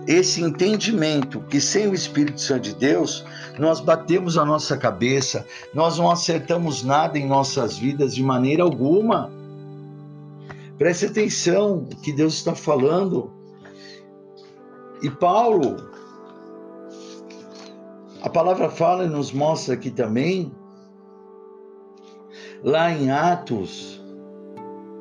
esse 0.07 0.43
entendimento 0.43 1.41
que 1.41 1.59
sem 1.59 1.89
o 1.89 1.95
Espírito 1.95 2.43
Santo 2.43 2.65
de 2.65 2.75
Deus, 2.75 3.25
nós 3.59 3.81
batemos 3.81 4.37
a 4.37 4.45
nossa 4.45 4.77
cabeça, 4.77 5.47
nós 5.73 5.97
não 5.97 6.11
acertamos 6.11 6.83
nada 6.83 7.19
em 7.19 7.27
nossas 7.27 7.79
vidas 7.79 8.15
de 8.15 8.23
maneira 8.23 8.63
alguma. 8.63 9.33
Preste 10.77 11.07
atenção 11.07 11.89
que 12.03 12.13
Deus 12.13 12.35
está 12.35 12.55
falando. 12.55 13.41
E 15.03 15.11
Paulo, 15.11 15.79
a 18.23 18.31
palavra 18.31 18.71
fala 18.71 19.05
e 19.05 19.09
nos 19.09 19.33
mostra 19.33 19.75
aqui 19.75 19.91
também, 19.91 20.55
lá 22.63 22.93
em 22.93 23.11
Atos, 23.11 24.01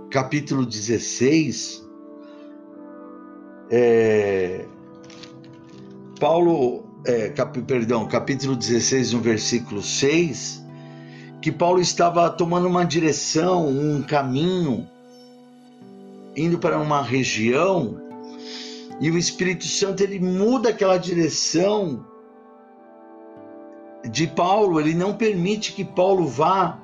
capítulo 0.09 0.65
16, 0.65 1.87
é, 3.69 4.65
Paulo, 6.19 6.83
é, 7.05 7.29
cap, 7.29 7.61
perdão, 7.61 8.07
capítulo 8.07 8.55
16, 8.55 9.13
no 9.13 9.21
versículo 9.21 9.83
6, 9.83 10.65
que 11.43 11.51
Paulo 11.51 11.79
estava 11.79 12.27
tomando 12.31 12.67
uma 12.67 12.83
direção, 12.83 13.67
um 13.67 14.01
caminho, 14.01 14.89
indo 16.35 16.57
para 16.57 16.79
uma 16.79 17.03
região 17.03 18.10
e 19.01 19.09
o 19.09 19.17
Espírito 19.17 19.65
Santo 19.65 20.03
ele 20.03 20.19
muda 20.19 20.69
aquela 20.69 20.97
direção 20.97 22.05
de 24.07 24.27
Paulo, 24.27 24.79
ele 24.79 24.93
não 24.93 25.17
permite 25.17 25.73
que 25.73 25.83
Paulo 25.83 26.27
vá 26.27 26.79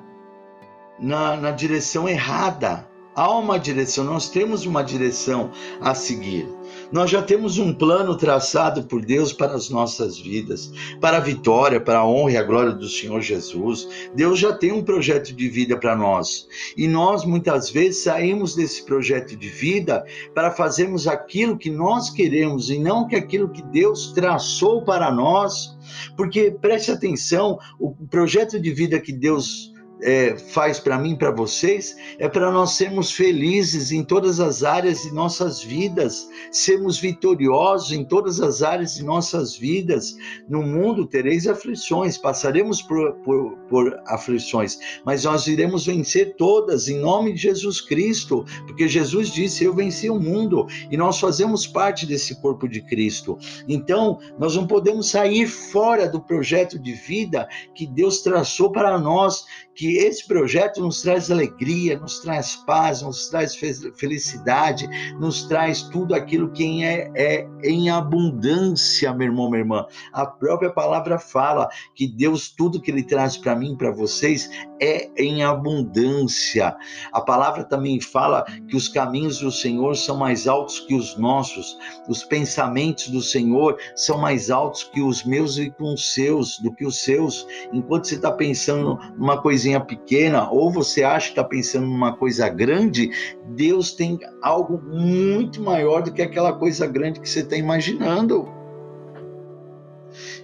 na, 0.98 1.36
na 1.36 1.52
direção 1.52 2.08
errada. 2.08 2.88
Há 3.14 3.30
uma 3.30 3.56
direção, 3.56 4.04
nós 4.04 4.28
temos 4.28 4.66
uma 4.66 4.82
direção 4.82 5.52
a 5.80 5.94
seguir. 5.94 6.48
Nós 6.90 7.10
já 7.10 7.20
temos 7.20 7.58
um 7.58 7.72
plano 7.72 8.16
traçado 8.16 8.84
por 8.84 9.04
Deus 9.04 9.30
para 9.30 9.52
as 9.52 9.68
nossas 9.68 10.18
vidas, 10.18 10.72
para 11.00 11.18
a 11.18 11.20
vitória, 11.20 11.78
para 11.78 11.98
a 11.98 12.06
honra 12.06 12.32
e 12.32 12.36
a 12.38 12.42
glória 12.42 12.72
do 12.72 12.88
Senhor 12.88 13.20
Jesus. 13.20 13.86
Deus 14.14 14.38
já 14.38 14.54
tem 14.54 14.72
um 14.72 14.82
projeto 14.82 15.34
de 15.34 15.48
vida 15.50 15.76
para 15.76 15.94
nós. 15.94 16.48
E 16.76 16.88
nós 16.88 17.26
muitas 17.26 17.68
vezes 17.68 18.04
saímos 18.04 18.54
desse 18.54 18.84
projeto 18.84 19.36
de 19.36 19.48
vida 19.48 20.02
para 20.34 20.50
fazermos 20.50 21.06
aquilo 21.06 21.58
que 21.58 21.70
nós 21.70 22.08
queremos 22.08 22.70
e 22.70 22.78
não 22.78 23.06
que 23.06 23.16
aquilo 23.16 23.50
que 23.50 23.62
Deus 23.64 24.12
traçou 24.12 24.82
para 24.82 25.10
nós. 25.10 25.76
Porque 26.16 26.50
preste 26.50 26.90
atenção, 26.90 27.58
o 27.78 27.94
projeto 28.06 28.58
de 28.58 28.72
vida 28.72 28.98
que 28.98 29.12
Deus 29.12 29.74
é, 30.02 30.36
faz 30.36 30.78
para 30.78 30.98
mim, 30.98 31.16
para 31.16 31.30
vocês, 31.30 31.96
é 32.18 32.28
para 32.28 32.50
nós 32.50 32.72
sermos 32.72 33.10
felizes 33.10 33.90
em 33.92 34.04
todas 34.04 34.40
as 34.40 34.62
áreas 34.62 35.02
de 35.02 35.12
nossas 35.12 35.62
vidas, 35.62 36.28
sermos 36.50 36.98
vitoriosos 36.98 37.92
em 37.92 38.04
todas 38.04 38.40
as 38.40 38.62
áreas 38.62 38.94
de 38.96 39.04
nossas 39.04 39.56
vidas. 39.56 40.16
No 40.48 40.62
mundo 40.62 41.06
tereis 41.06 41.46
aflições, 41.46 42.16
passaremos 42.16 42.82
por, 42.82 43.12
por, 43.24 43.56
por 43.68 44.00
aflições, 44.06 44.78
mas 45.04 45.24
nós 45.24 45.46
iremos 45.46 45.86
vencer 45.86 46.36
todas 46.36 46.88
em 46.88 46.98
nome 47.00 47.32
de 47.32 47.42
Jesus 47.42 47.80
Cristo, 47.80 48.44
porque 48.66 48.88
Jesus 48.88 49.30
disse: 49.30 49.64
Eu 49.64 49.74
venci 49.74 50.08
o 50.08 50.18
mundo 50.18 50.66
e 50.90 50.96
nós 50.96 51.18
fazemos 51.18 51.66
parte 51.66 52.06
desse 52.06 52.40
corpo 52.40 52.68
de 52.68 52.80
Cristo. 52.82 53.38
Então, 53.68 54.18
nós 54.38 54.54
não 54.54 54.66
podemos 54.66 55.10
sair 55.10 55.46
fora 55.46 56.08
do 56.08 56.20
projeto 56.20 56.78
de 56.78 56.92
vida 56.92 57.48
que 57.74 57.86
Deus 57.86 58.22
traçou 58.22 58.70
para 58.70 58.98
nós 58.98 59.44
que 59.88 59.96
esse 59.96 60.28
projeto 60.28 60.82
nos 60.82 61.00
traz 61.00 61.30
alegria, 61.30 61.98
nos 61.98 62.18
traz 62.18 62.56
paz, 62.56 63.00
nos 63.00 63.30
traz 63.30 63.56
felicidade, 63.96 64.86
nos 65.18 65.44
traz 65.44 65.80
tudo 65.80 66.14
aquilo 66.14 66.50
que 66.50 66.84
é, 66.84 67.10
é 67.14 67.48
em 67.64 67.88
abundância, 67.88 69.14
meu 69.14 69.28
irmão, 69.28 69.48
minha 69.48 69.62
irmã. 69.62 69.86
A 70.12 70.26
própria 70.26 70.70
palavra 70.70 71.18
fala 71.18 71.70
que 71.94 72.06
Deus, 72.06 72.50
tudo 72.50 72.82
que 72.82 72.90
Ele 72.90 73.02
traz 73.02 73.38
para 73.38 73.56
mim, 73.56 73.78
para 73.78 73.90
vocês, 73.90 74.50
é 74.78 75.10
em 75.16 75.42
abundância. 75.42 76.76
A 77.10 77.22
palavra 77.22 77.64
também 77.64 77.98
fala 77.98 78.44
que 78.68 78.76
os 78.76 78.88
caminhos 78.88 79.38
do 79.38 79.50
Senhor 79.50 79.96
são 79.96 80.18
mais 80.18 80.46
altos 80.46 80.80
que 80.80 80.94
os 80.94 81.16
nossos, 81.16 81.78
os 82.06 82.22
pensamentos 82.24 83.08
do 83.08 83.22
Senhor 83.22 83.78
são 83.96 84.18
mais 84.18 84.50
altos 84.50 84.84
que 84.84 85.00
os 85.00 85.24
meus 85.24 85.56
e 85.56 85.70
com 85.70 85.94
os 85.94 86.12
seus, 86.12 86.58
do 86.58 86.72
que 86.74 86.84
os 86.84 87.00
seus. 87.00 87.46
Enquanto 87.72 88.06
você 88.06 88.16
está 88.16 88.30
pensando 88.30 88.98
numa 89.16 89.40
coisinha 89.40 89.77
coisinha 89.78 89.80
pequena, 89.80 90.50
ou 90.50 90.70
você 90.70 91.02
acha 91.02 91.26
que 91.26 91.32
está 91.32 91.44
pensando 91.44 91.86
numa 91.86 92.16
coisa 92.16 92.48
grande, 92.48 93.10
Deus 93.46 93.92
tem 93.92 94.18
algo 94.42 94.80
muito 94.82 95.62
maior 95.62 96.02
do 96.02 96.12
que 96.12 96.22
aquela 96.22 96.52
coisa 96.52 96.86
grande 96.86 97.20
que 97.20 97.28
você 97.28 97.40
está 97.40 97.56
imaginando. 97.56 98.48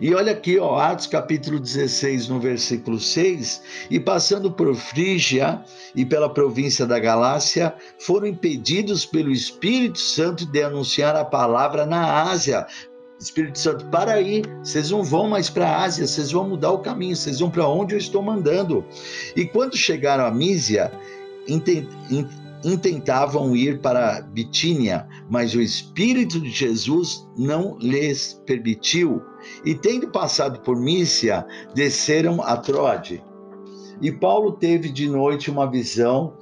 E 0.00 0.14
olha 0.14 0.32
aqui, 0.32 0.58
ó, 0.58 0.78
Atos 0.78 1.06
capítulo 1.06 1.58
16, 1.58 2.28
no 2.28 2.38
versículo 2.38 3.00
6, 3.00 3.86
e 3.90 3.98
passando 3.98 4.52
por 4.52 4.74
Frígia 4.74 5.62
e 5.94 6.04
pela 6.04 6.32
província 6.32 6.84
da 6.84 6.98
Galácia, 6.98 7.74
foram 7.98 8.26
impedidos 8.26 9.06
pelo 9.06 9.30
Espírito 9.30 9.98
Santo 9.98 10.44
de 10.46 10.62
anunciar 10.62 11.16
a 11.16 11.24
palavra 11.24 11.86
na 11.86 12.24
Ásia, 12.24 12.66
Espírito 13.24 13.58
Santo, 13.58 13.86
para 13.86 14.12
aí, 14.12 14.42
vocês 14.62 14.90
não 14.90 15.02
vão 15.02 15.28
mais 15.28 15.48
para 15.50 15.68
a 15.68 15.82
Ásia, 15.82 16.06
vocês 16.06 16.30
vão 16.30 16.48
mudar 16.48 16.72
o 16.72 16.78
caminho, 16.78 17.16
vocês 17.16 17.40
vão 17.40 17.50
para 17.50 17.66
onde 17.66 17.94
eu 17.94 17.98
estou 17.98 18.22
mandando. 18.22 18.84
E 19.34 19.44
quando 19.46 19.76
chegaram 19.76 20.26
a 20.26 20.30
Mísia, 20.30 20.92
intentavam 22.64 23.56
ir 23.56 23.80
para 23.80 24.20
Bitínia, 24.20 25.06
mas 25.28 25.54
o 25.54 25.60
Espírito 25.60 26.38
de 26.40 26.50
Jesus 26.50 27.26
não 27.36 27.76
lhes 27.78 28.40
permitiu. 28.46 29.22
E 29.64 29.74
tendo 29.74 30.08
passado 30.08 30.60
por 30.60 30.76
Mísia, 30.76 31.46
desceram 31.74 32.42
a 32.42 32.56
Troade. 32.56 33.22
E 34.02 34.12
Paulo 34.12 34.52
teve 34.52 34.88
de 34.90 35.08
noite 35.08 35.50
uma 35.50 35.70
visão 35.70 36.36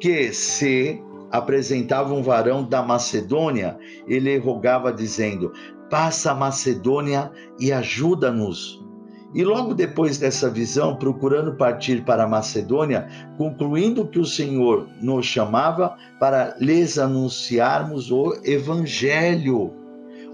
que 0.00 0.32
se 0.32 1.00
apresentava 1.30 2.14
um 2.14 2.22
varão 2.22 2.64
da 2.64 2.82
Macedônia, 2.82 3.76
ele 4.06 4.38
rogava 4.38 4.92
dizendo: 4.92 5.52
Passa 5.94 6.32
a 6.32 6.34
Macedônia 6.34 7.30
e 7.56 7.70
ajuda-nos. 7.70 8.84
E 9.32 9.44
logo 9.44 9.72
depois 9.72 10.18
dessa 10.18 10.50
visão, 10.50 10.96
procurando 10.96 11.54
partir 11.54 12.04
para 12.04 12.24
a 12.24 12.28
Macedônia, 12.28 13.06
concluindo 13.38 14.08
que 14.08 14.18
o 14.18 14.24
Senhor 14.24 14.88
nos 15.00 15.24
chamava 15.24 15.96
para 16.18 16.56
lhes 16.58 16.98
anunciarmos 16.98 18.10
o 18.10 18.36
Evangelho. 18.42 19.72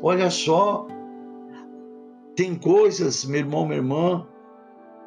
Olha 0.03 0.31
só, 0.31 0.87
tem 2.35 2.55
coisas, 2.55 3.27
meu 3.27 3.41
irmão, 3.41 3.67
minha 3.67 3.81
irmã, 3.81 4.27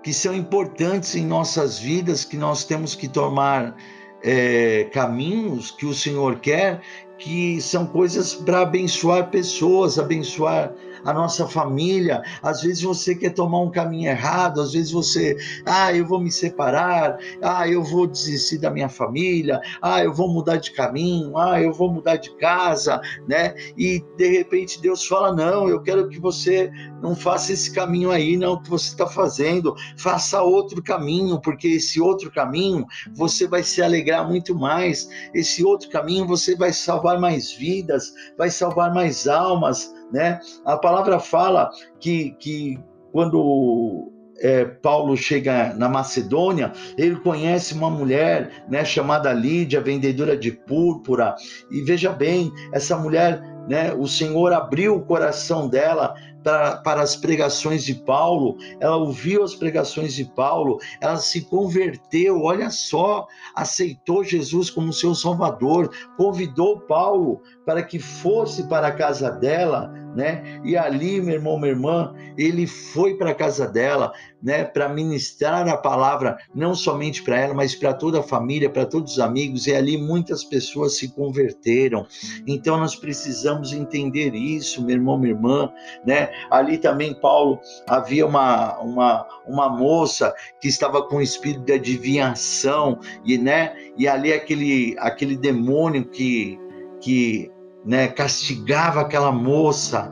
que 0.03 0.13
são 0.13 0.36
importantes 0.36 1.15
em 1.15 1.25
nossas 1.25 1.79
vidas, 1.79 2.24
que 2.24 2.38
nós 2.38 2.63
temos 2.63 2.93
que 2.93 3.07
tomar 3.07 3.75
é, 4.24 4.83
caminhos 4.93 5.72
que 5.72 5.88
o 5.88 5.95
Senhor 5.95 6.39
quer, 6.41 6.79
que 7.17 7.62
são 7.62 7.86
coisas 7.86 8.34
para 8.34 8.62
abençoar 8.62 9.29
pessoas, 9.29 10.00
abençoar 10.00 10.74
a 11.03 11.13
nossa 11.13 11.48
família. 11.48 12.22
Às 12.41 12.62
vezes 12.62 12.81
você 12.81 13.15
quer 13.15 13.31
tomar 13.31 13.60
um 13.60 13.72
caminho 13.72 14.10
errado, 14.10 14.62
às 14.62 14.74
vezes 14.74 14.91
você, 14.91 15.38
ah, 15.65 15.93
eu 15.93 16.05
vou 16.05 16.19
me 16.19 16.31
separar, 16.31 17.17
ah, 17.41 17.67
eu 17.67 17.83
vou 17.83 18.07
desistir 18.07 18.57
da 18.57 18.69
minha 18.69 18.89
família, 18.89 19.62
ah, 19.81 20.03
eu 20.03 20.13
vou 20.13 20.29
mudar 20.29 20.57
de 20.57 20.72
caminho, 20.72 21.38
ah, 21.38 21.62
eu 21.62 21.74
vou 21.74 21.91
mudar 21.91 22.17
de 22.17 22.36
casa, 22.38 23.01
né? 23.27 23.53
E 23.77 24.03
de 24.17 24.27
repente 24.27 24.81
Deus 24.81 25.05
fala: 25.05 25.33
não, 25.33 25.67
eu 25.69 25.81
quero 25.81 26.07
que 26.10 26.19
você 26.19 26.72
não 27.01 27.15
faça 27.15 27.53
esse 27.53 27.72
caminho 27.74 28.12
aí, 28.12 28.38
não, 28.38 28.62
que 28.62 28.69
você 28.69 28.89
está 28.89 29.07
fazendo, 29.07 29.75
faça 29.98 30.41
outro 30.41 30.81
caminho, 30.81 31.39
porque 31.39 31.67
esse 31.67 32.00
outro 32.00 32.31
caminho 32.31 32.86
você 33.15 33.48
vai 33.48 33.63
se 33.63 33.81
alegrar 33.81 34.27
muito 34.27 34.55
mais, 34.55 35.10
esse 35.33 35.63
outro 35.63 35.89
caminho 35.89 36.27
você 36.27 36.55
vai 36.55 36.72
salvar 36.72 37.19
mais 37.19 37.51
vidas, 37.51 38.13
vai 38.38 38.50
salvar 38.50 38.93
mais 38.93 39.27
almas, 39.27 39.93
né? 40.12 40.39
A 40.65 40.77
palavra 40.77 41.19
fala 41.19 41.69
que, 42.00 42.31
que 42.39 42.79
quando 43.12 44.12
é, 44.39 44.65
Paulo 44.65 45.15
chega 45.15 45.74
na 45.75 45.88
Macedônia, 45.88 46.72
ele 46.98 47.15
conhece 47.17 47.74
uma 47.74 47.89
mulher 47.89 48.65
né, 48.69 48.83
chamada 48.83 49.31
Lídia, 49.31 49.81
vendedora 49.81 50.36
de 50.36 50.51
púrpura, 50.51 51.36
e 51.72 51.81
veja 51.81 52.12
bem, 52.12 52.51
essa 52.74 52.98
mulher, 52.98 53.41
né, 53.67 53.93
o 53.93 54.07
Senhor 54.07 54.51
abriu 54.51 54.95
o 54.95 55.05
coração 55.05 55.67
dela 55.67 56.15
para, 56.43 56.77
para 56.77 57.01
as 57.01 57.15
pregações 57.15 57.83
de 57.83 57.95
Paulo, 57.95 58.57
ela 58.79 58.97
ouviu 58.97 59.43
as 59.43 59.55
pregações 59.55 60.13
de 60.13 60.25
Paulo, 60.25 60.79
ela 61.00 61.17
se 61.17 61.41
converteu, 61.41 62.41
olha 62.41 62.69
só, 62.69 63.27
aceitou 63.55 64.23
Jesus 64.23 64.69
como 64.69 64.93
seu 64.93 65.15
Salvador, 65.15 65.89
convidou 66.17 66.81
Paulo 66.81 67.41
para 67.65 67.81
que 67.81 68.00
fosse 68.00 68.67
para 68.67 68.88
a 68.88 68.91
casa 68.91 69.31
dela, 69.31 69.93
né? 70.15 70.62
E 70.63 70.77
ali, 70.77 71.22
meu 71.22 71.36
irmão, 71.36 71.58
minha 71.58 71.72
irmã, 71.72 72.13
ele 72.38 72.67
foi 72.67 73.15
para 73.15 73.32
a 73.32 73.36
casa 73.36 73.67
dela, 73.67 74.13
né, 74.41 74.63
para 74.63 74.89
ministrar 74.89 75.67
a 75.70 75.77
palavra 75.77 76.38
não 76.53 76.75
somente 76.75 77.24
para 77.24 77.39
ela, 77.39 77.53
mas 77.53 77.74
para 77.75 77.93
toda 77.93 78.20
a 78.20 78.24
família, 78.24 78.70
para 78.70 78.86
todos 78.86 79.13
os 79.13 79.20
amigos, 79.20 79.67
e 79.67 79.74
ali 79.74 79.98
muitas 79.98 80.43
pessoas 80.43 80.98
se 80.98 81.10
converteram. 81.13 82.05
Então 82.46 82.77
nós 82.77 82.96
precisamos 82.96 83.72
entender 83.72 84.36
isso, 84.36 84.84
meu 84.84 84.96
irmão, 84.96 85.17
minha 85.17 85.34
irmã, 85.34 85.72
né? 86.05 86.29
Ali 86.51 86.77
também 86.77 87.13
Paulo 87.13 87.60
havia 87.88 88.25
uma 88.25 88.77
uma 88.79 89.25
uma 89.48 89.70
moça 89.70 90.34
que 90.60 90.67
estava 90.67 91.01
com 91.08 91.22
espírito 91.22 91.65
de 91.65 91.74
adivinhação 91.74 93.00
e, 93.25 93.38
né, 93.38 93.75
e 93.98 94.08
ali 94.08 94.34
aquele 94.34 94.96
aquele 95.00 95.38
demônio 95.38 96.05
que 96.05 96.60
que 97.01 97.51
né, 97.86 98.08
castigava 98.08 99.02
aquela 99.02 99.32
moça, 99.32 100.12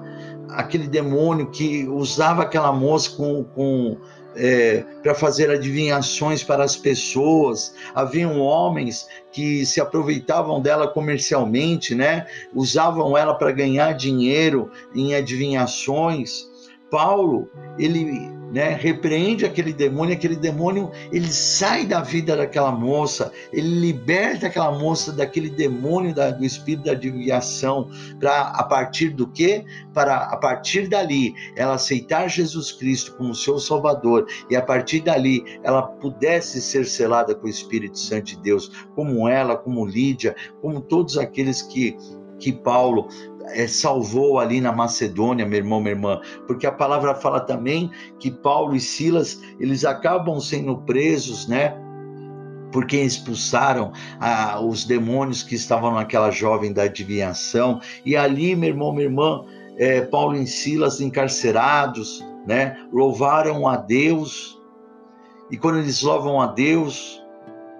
aquele 0.49 0.87
demônio 0.87 1.49
que 1.49 1.87
usava 1.87 2.43
aquela 2.43 2.71
moça 2.71 3.15
com, 3.15 3.43
com 3.43 3.97
é, 4.35 4.83
para 5.01 5.13
fazer 5.13 5.49
adivinhações 5.49 6.43
para 6.43 6.63
as 6.63 6.75
pessoas. 6.75 7.73
Haviam 7.93 8.39
homens 8.39 9.07
que 9.31 9.65
se 9.65 9.79
aproveitavam 9.79 10.61
dela 10.61 10.87
comercialmente, 10.87 11.95
né? 11.95 12.25
Usavam 12.53 13.17
ela 13.17 13.33
para 13.33 13.51
ganhar 13.51 13.93
dinheiro 13.93 14.71
em 14.95 15.15
adivinhações. 15.15 16.49
Paulo, 16.89 17.49
ele 17.77 18.29
né, 18.51 18.77
repreende 18.79 19.45
aquele 19.45 19.71
demônio, 19.71 20.13
aquele 20.13 20.35
demônio 20.35 20.91
ele 21.11 21.31
sai 21.31 21.85
da 21.85 22.01
vida 22.01 22.35
daquela 22.35 22.71
moça, 22.71 23.31
ele 23.51 23.79
liberta 23.79 24.47
aquela 24.47 24.71
moça 24.77 25.11
daquele 25.11 25.49
demônio 25.49 26.13
da, 26.13 26.31
do 26.31 26.43
espírito 26.43 26.85
da 26.85 26.91
adivinhação, 26.91 27.89
para 28.19 28.41
a 28.49 28.63
partir 28.63 29.09
do 29.09 29.27
que? 29.27 29.63
Para 29.93 30.17
a 30.17 30.37
partir 30.37 30.87
dali 30.89 31.33
ela 31.55 31.75
aceitar 31.75 32.27
Jesus 32.27 32.71
Cristo 32.71 33.15
como 33.15 33.33
seu 33.33 33.57
Salvador 33.57 34.27
e 34.49 34.55
a 34.55 34.61
partir 34.61 35.01
dali 35.01 35.43
ela 35.63 35.83
pudesse 35.83 36.61
ser 36.61 36.85
selada 36.85 37.33
com 37.33 37.47
o 37.47 37.49
Espírito 37.49 37.97
Santo 37.97 38.25
de 38.25 38.37
Deus, 38.41 38.85
como 38.95 39.27
ela, 39.27 39.55
como 39.55 39.85
Lídia, 39.85 40.35
como 40.61 40.81
todos 40.81 41.17
aqueles 41.17 41.61
que 41.61 41.95
que 42.41 42.51
Paulo 42.51 43.07
é, 43.47 43.67
salvou 43.67 44.39
ali 44.39 44.61
na 44.61 44.71
Macedônia, 44.71 45.45
meu 45.45 45.59
irmão, 45.59 45.79
minha 45.79 45.93
irmã, 45.93 46.21
porque 46.47 46.65
a 46.65 46.71
palavra 46.71 47.15
fala 47.15 47.39
também 47.39 47.91
que 48.19 48.31
Paulo 48.31 48.75
e 48.75 48.79
Silas 48.79 49.39
eles 49.59 49.85
acabam 49.85 50.39
sendo 50.39 50.77
presos, 50.79 51.47
né? 51.47 51.75
Porque 52.71 52.97
expulsaram 52.97 53.91
ah, 54.19 54.59
os 54.61 54.85
demônios 54.85 55.43
que 55.43 55.55
estavam 55.55 55.93
naquela 55.93 56.31
jovem 56.31 56.71
da 56.71 56.83
adivinhação, 56.83 57.81
e 58.05 58.15
ali, 58.15 58.55
meu 58.55 58.69
irmão, 58.69 58.93
minha 58.93 59.05
irmã, 59.05 59.43
é, 59.77 60.01
Paulo 60.01 60.35
e 60.35 60.47
Silas 60.47 61.01
encarcerados, 61.01 62.23
né? 62.47 62.77
Louvaram 62.91 63.67
a 63.67 63.75
Deus, 63.75 64.57
e 65.51 65.57
quando 65.57 65.79
eles 65.79 66.01
louvam 66.01 66.39
a 66.39 66.47
Deus, 66.47 67.21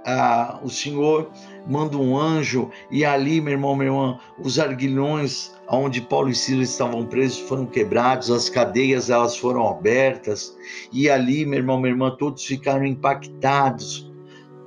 ah, 0.06 0.60
o 0.64 0.70
Senhor 0.70 1.32
manda 1.68 1.98
um 1.98 2.18
anjo, 2.18 2.70
e 2.90 3.06
ali, 3.06 3.40
meu 3.42 3.54
irmão, 3.54 3.76
minha 3.76 3.90
irmã, 3.90 4.20
os 4.40 4.60
arguilhões 4.60 5.54
onde 5.70 6.02
Paulo 6.02 6.30
e 6.30 6.36
Silas 6.36 6.70
estavam 6.70 7.06
presos 7.06 7.40
foram 7.40 7.66
quebrados, 7.66 8.30
as 8.30 8.50
cadeias 8.50 9.10
elas 9.10 9.38
foram 9.38 9.68
abertas, 9.68 10.56
e 10.92 11.10
ali, 11.10 11.46
meu 11.46 11.60
irmão, 11.60 11.80
minha 11.80 11.94
irmã, 11.94 12.12
todos 12.12 12.46
ficaram 12.46 12.86
impactados 12.86 14.12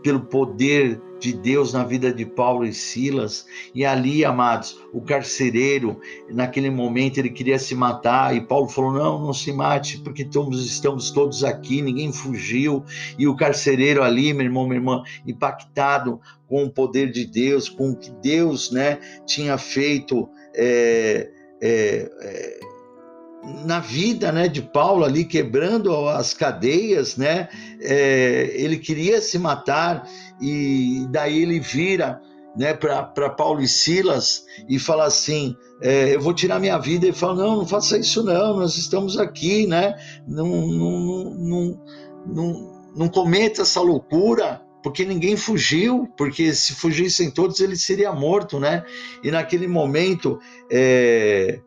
pelo 0.02 0.20
poder 0.20 1.00
de 1.24 1.32
Deus 1.32 1.72
na 1.72 1.82
vida 1.84 2.12
de 2.12 2.26
Paulo 2.26 2.66
e 2.66 2.72
Silas. 2.74 3.46
E 3.74 3.84
ali, 3.84 4.24
amados, 4.24 4.78
o 4.92 5.00
carcereiro, 5.00 5.98
naquele 6.28 6.68
momento, 6.68 7.18
ele 7.18 7.30
queria 7.30 7.58
se 7.58 7.74
matar. 7.74 8.36
E 8.36 8.42
Paulo 8.42 8.68
falou: 8.68 8.92
Não, 8.92 9.18
não 9.18 9.32
se 9.32 9.50
mate, 9.52 9.98
porque 10.00 10.22
estamos, 10.22 10.64
estamos 10.66 11.10
todos 11.10 11.42
aqui, 11.42 11.80
ninguém 11.80 12.12
fugiu. 12.12 12.84
E 13.18 13.26
o 13.26 13.34
carcereiro 13.34 14.02
ali, 14.02 14.34
meu 14.34 14.44
irmão, 14.44 14.64
minha 14.64 14.76
irmã, 14.76 15.02
impactado 15.26 16.20
com 16.46 16.64
o 16.64 16.70
poder 16.70 17.10
de 17.10 17.24
Deus, 17.24 17.68
com 17.68 17.90
o 17.90 17.96
que 17.96 18.10
Deus 18.10 18.70
né, 18.70 18.98
tinha 19.24 19.56
feito. 19.56 20.28
É, 20.54 21.30
é, 21.62 22.10
é, 22.20 22.73
na 23.64 23.80
vida 23.80 24.32
né, 24.32 24.48
de 24.48 24.62
Paulo 24.62 25.04
ali 25.04 25.24
quebrando 25.24 26.08
as 26.08 26.34
cadeias, 26.34 27.16
né? 27.16 27.48
É, 27.80 28.50
ele 28.54 28.78
queria 28.78 29.20
se 29.20 29.38
matar 29.38 30.08
e 30.40 31.06
daí 31.10 31.42
ele 31.42 31.60
vira 31.60 32.20
né, 32.56 32.72
para 32.72 33.30
Paulo 33.30 33.60
e 33.60 33.68
Silas 33.68 34.44
e 34.68 34.78
fala 34.78 35.04
assim: 35.04 35.56
é, 35.82 36.14
Eu 36.14 36.20
vou 36.20 36.32
tirar 36.32 36.60
minha 36.60 36.78
vida. 36.78 37.06
Ele 37.06 37.16
fala: 37.16 37.34
Não, 37.34 37.56
não 37.58 37.66
faça 37.66 37.98
isso, 37.98 38.22
não, 38.22 38.58
nós 38.58 38.76
estamos 38.76 39.18
aqui, 39.18 39.66
né? 39.66 39.96
Não, 40.26 40.48
não, 40.48 41.34
não, 41.34 41.80
não, 42.26 42.72
não 42.96 43.08
cometa 43.08 43.62
essa 43.62 43.80
loucura. 43.80 44.62
Porque 44.82 45.02
ninguém 45.02 45.34
fugiu, 45.34 46.06
porque 46.14 46.52
se 46.52 46.74
fugissem 46.74 47.30
todos 47.30 47.58
ele 47.58 47.74
seria 47.74 48.12
morto, 48.12 48.60
né? 48.60 48.84
E 49.22 49.30
naquele 49.30 49.66
momento, 49.66 50.38
é, 50.70 51.58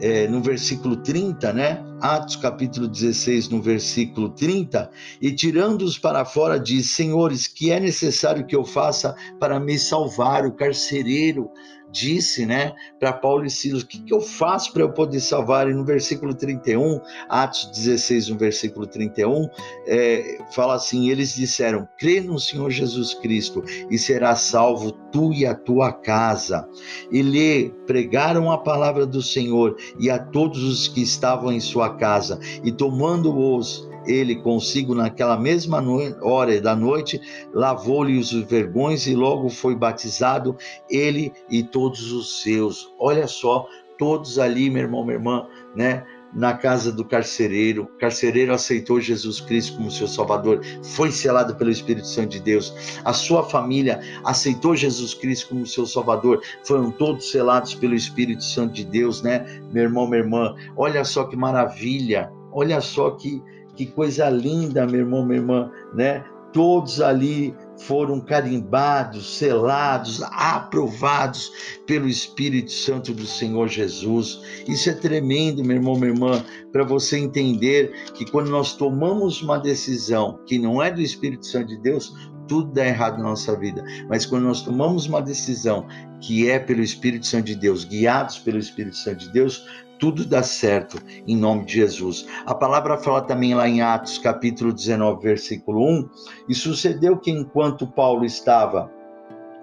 é, 0.00 0.26
no 0.26 0.40
versículo 0.40 0.96
30, 0.96 1.52
né? 1.52 1.84
Atos 2.00 2.36
capítulo 2.36 2.88
16, 2.88 3.48
no 3.48 3.62
versículo 3.62 4.28
30, 4.28 4.90
e 5.20 5.32
tirando-os 5.32 5.98
para 5.98 6.24
fora, 6.24 6.58
diz: 6.58 6.90
Senhores, 6.90 7.46
que 7.46 7.70
é 7.70 7.78
necessário 7.78 8.46
que 8.46 8.56
eu 8.56 8.64
faça 8.64 9.14
para 9.38 9.58
me 9.60 9.78
salvar? 9.78 10.44
O 10.44 10.52
carcereiro 10.52 11.48
disse, 11.94 12.44
né, 12.44 12.72
para 12.98 13.12
Paulo 13.12 13.46
e 13.46 13.50
Silas: 13.50 13.82
O 13.82 13.86
que, 13.86 14.00
que 14.02 14.12
eu 14.12 14.20
faço 14.20 14.72
para 14.72 14.82
eu 14.82 14.92
poder 14.92 15.20
salvar? 15.20 15.70
E 15.70 15.72
no 15.72 15.84
versículo 15.84 16.34
31, 16.34 17.00
Atos 17.28 17.70
16, 17.72 18.28
no 18.30 18.36
versículo 18.36 18.86
31, 18.86 19.48
é, 19.86 20.38
fala 20.50 20.74
assim: 20.74 21.08
Eles 21.08 21.34
disseram: 21.34 21.88
Crê 21.96 22.20
no 22.20 22.38
Senhor 22.38 22.70
Jesus 22.70 23.14
Cristo 23.14 23.62
e 23.88 23.96
será 23.96 24.34
salvo 24.34 24.90
tu 25.12 25.32
e 25.32 25.46
a 25.46 25.54
tua 25.54 25.92
casa. 25.92 26.68
E 27.12 27.22
lhe 27.22 27.72
pregaram 27.86 28.50
a 28.50 28.58
palavra 28.58 29.06
do 29.06 29.22
Senhor 29.22 29.76
e 29.98 30.10
a 30.10 30.18
todos 30.18 30.64
os 30.64 30.88
que 30.88 31.02
estavam 31.02 31.52
em 31.52 31.60
sua 31.60 31.94
casa, 31.94 32.40
e 32.64 32.72
tomando-os 32.72 33.88
ele 34.06 34.36
consigo 34.36 34.94
naquela 34.94 35.38
mesma 35.38 35.82
hora 36.22 36.60
da 36.60 36.74
noite, 36.74 37.20
lavou-lhe 37.52 38.18
os 38.18 38.32
vergões 38.32 39.06
e 39.06 39.14
logo 39.14 39.48
foi 39.48 39.74
batizado 39.74 40.56
ele 40.90 41.32
e 41.50 41.62
todos 41.62 42.12
os 42.12 42.42
seus. 42.42 42.92
Olha 42.98 43.26
só, 43.26 43.66
todos 43.98 44.38
ali, 44.38 44.70
meu 44.70 44.82
irmão, 44.82 45.04
minha 45.04 45.16
irmã, 45.16 45.46
né? 45.74 46.04
na 46.34 46.54
casa 46.54 46.90
do 46.90 47.04
carcereiro. 47.04 47.84
O 47.84 47.98
carcereiro 47.98 48.52
aceitou 48.52 49.00
Jesus 49.00 49.40
Cristo 49.40 49.76
como 49.76 49.90
seu 49.90 50.08
Salvador, 50.08 50.60
foi 50.82 51.10
selado 51.12 51.54
pelo 51.54 51.70
Espírito 51.70 52.06
Santo 52.06 52.30
de 52.30 52.40
Deus. 52.40 53.00
A 53.04 53.12
sua 53.12 53.44
família 53.44 54.00
aceitou 54.24 54.74
Jesus 54.74 55.14
Cristo 55.14 55.50
como 55.50 55.66
seu 55.66 55.86
Salvador, 55.86 56.42
foram 56.64 56.90
todos 56.90 57.30
selados 57.30 57.74
pelo 57.74 57.94
Espírito 57.94 58.42
Santo 58.42 58.74
de 58.74 58.84
Deus, 58.84 59.22
né? 59.22 59.44
Meu 59.72 59.84
irmão, 59.84 60.06
minha 60.06 60.22
irmã, 60.22 60.54
olha 60.76 61.04
só 61.04 61.24
que 61.24 61.36
maravilha, 61.36 62.30
olha 62.52 62.80
só 62.80 63.10
que, 63.12 63.40
que 63.76 63.86
coisa 63.86 64.28
linda, 64.28 64.86
meu 64.86 65.00
irmão, 65.00 65.24
minha 65.24 65.40
irmã, 65.40 65.70
né? 65.94 66.24
Todos 66.52 67.00
ali 67.00 67.52
foram 67.80 68.20
carimbados, 68.20 69.38
selados, 69.38 70.22
aprovados 70.22 71.50
pelo 71.84 72.06
Espírito 72.06 72.70
Santo 72.70 73.12
do 73.12 73.26
Senhor 73.26 73.66
Jesus. 73.66 74.40
Isso 74.68 74.88
é 74.88 74.92
tremendo, 74.92 75.64
meu 75.64 75.76
irmão, 75.76 75.96
minha 75.96 76.12
irmã, 76.12 76.44
para 76.72 76.84
você 76.84 77.18
entender 77.18 77.92
que 78.14 78.30
quando 78.30 78.50
nós 78.50 78.76
tomamos 78.76 79.42
uma 79.42 79.58
decisão 79.58 80.38
que 80.46 80.56
não 80.56 80.80
é 80.80 80.92
do 80.92 81.00
Espírito 81.00 81.44
Santo 81.44 81.66
de 81.66 81.78
Deus, 81.78 82.14
tudo 82.46 82.72
dá 82.72 82.86
errado 82.86 83.18
na 83.18 83.24
nossa 83.30 83.56
vida. 83.56 83.84
Mas 84.08 84.26
quando 84.26 84.44
nós 84.44 84.62
tomamos 84.62 85.06
uma 85.06 85.20
decisão 85.20 85.86
que 86.20 86.48
é 86.48 86.58
pelo 86.58 86.82
Espírito 86.82 87.26
Santo 87.26 87.46
de 87.46 87.54
Deus, 87.54 87.84
guiados 87.84 88.38
pelo 88.38 88.58
Espírito 88.58 88.96
Santo 88.96 89.18
de 89.18 89.32
Deus, 89.32 89.64
tudo 90.04 90.26
dá 90.26 90.42
certo 90.42 90.98
em 91.26 91.34
nome 91.34 91.64
de 91.64 91.76
Jesus. 91.76 92.26
A 92.44 92.54
palavra 92.54 92.98
fala 92.98 93.22
também 93.22 93.54
lá 93.54 93.66
em 93.66 93.80
Atos, 93.80 94.18
capítulo 94.18 94.70
19, 94.70 95.22
versículo 95.22 95.82
1, 95.82 96.10
e 96.46 96.54
sucedeu 96.54 97.16
que 97.16 97.30
enquanto 97.30 97.86
Paulo 97.86 98.22
estava, 98.22 98.92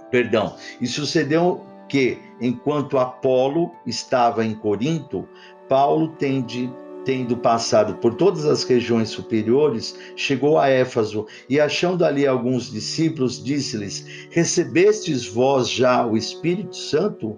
perdão, 0.10 0.56
e 0.82 0.88
sucedeu 0.88 1.62
que 1.88 2.18
enquanto 2.42 2.98
Apolo 2.98 3.70
estava 3.86 4.44
em 4.44 4.56
Corinto, 4.56 5.30
Paulo 5.70 6.08
tende 6.18 6.74
tendo 7.06 7.38
passado 7.38 7.98
por 7.98 8.16
todas 8.16 8.44
as 8.44 8.64
regiões 8.64 9.10
superiores, 9.10 9.96
chegou 10.16 10.58
a 10.58 10.68
Éfaso 10.70 11.28
e, 11.48 11.60
achando 11.60 12.04
ali 12.04 12.26
alguns 12.26 12.72
discípulos, 12.72 13.44
disse-lhes: 13.44 14.28
Recebestes 14.32 15.28
vós 15.28 15.70
já 15.70 16.04
o 16.04 16.18
Espírito 16.18 16.76
Santo 16.76 17.38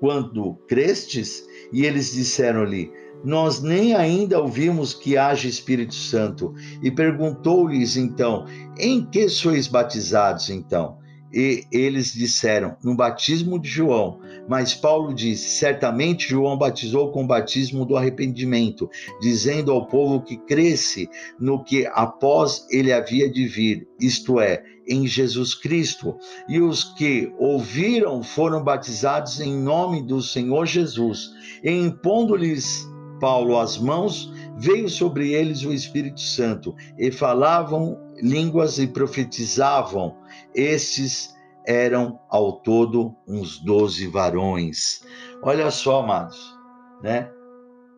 quando 0.00 0.54
crestes? 0.66 1.46
E 1.72 1.84
eles 1.84 2.12
disseram-lhe: 2.12 2.90
Nós 3.22 3.62
nem 3.62 3.94
ainda 3.94 4.40
ouvimos 4.40 4.94
que 4.94 5.16
haja 5.16 5.46
Espírito 5.46 5.94
Santo. 5.94 6.52
E 6.82 6.90
perguntou-lhes 6.90 7.96
então: 7.96 8.46
Em 8.78 9.04
que 9.04 9.28
sois 9.28 9.68
batizados 9.68 10.50
então? 10.50 10.98
E 11.32 11.64
eles 11.70 12.12
disseram: 12.12 12.76
No 12.82 12.94
batismo 12.94 13.58
de 13.58 13.68
João. 13.68 14.20
Mas 14.48 14.74
Paulo 14.74 15.14
disse: 15.14 15.58
Certamente 15.58 16.28
João 16.28 16.58
batizou 16.58 17.12
com 17.12 17.22
o 17.24 17.26
batismo 17.26 17.84
do 17.84 17.96
arrependimento, 17.96 18.88
dizendo 19.20 19.70
ao 19.70 19.86
povo 19.86 20.22
que 20.22 20.36
cresce 20.36 21.08
no 21.38 21.62
que 21.62 21.86
após 21.92 22.66
ele 22.70 22.92
havia 22.92 23.30
de 23.30 23.46
vir, 23.46 23.86
isto 24.00 24.40
é, 24.40 24.62
em 24.88 25.06
Jesus 25.06 25.54
Cristo. 25.54 26.16
E 26.48 26.60
os 26.60 26.84
que 26.84 27.32
ouviram 27.38 28.22
foram 28.22 28.62
batizados 28.62 29.40
em 29.40 29.56
nome 29.56 30.02
do 30.02 30.20
Senhor 30.20 30.66
Jesus. 30.66 31.30
E 31.62 31.70
impondo-lhes 31.70 32.88
Paulo 33.20 33.58
as 33.58 33.76
mãos, 33.76 34.32
veio 34.56 34.88
sobre 34.88 35.32
eles 35.32 35.62
o 35.62 35.72
Espírito 35.72 36.20
Santo, 36.20 36.74
e 36.98 37.12
falavam 37.12 37.98
línguas 38.22 38.78
e 38.78 38.86
profetizavam. 38.86 40.16
Estes 40.54 41.34
eram 41.66 42.18
ao 42.28 42.60
todo 42.60 43.14
uns 43.26 43.58
doze 43.58 44.06
varões. 44.06 45.02
Olha 45.42 45.70
só, 45.70 46.00
amados, 46.00 46.56
né? 47.02 47.30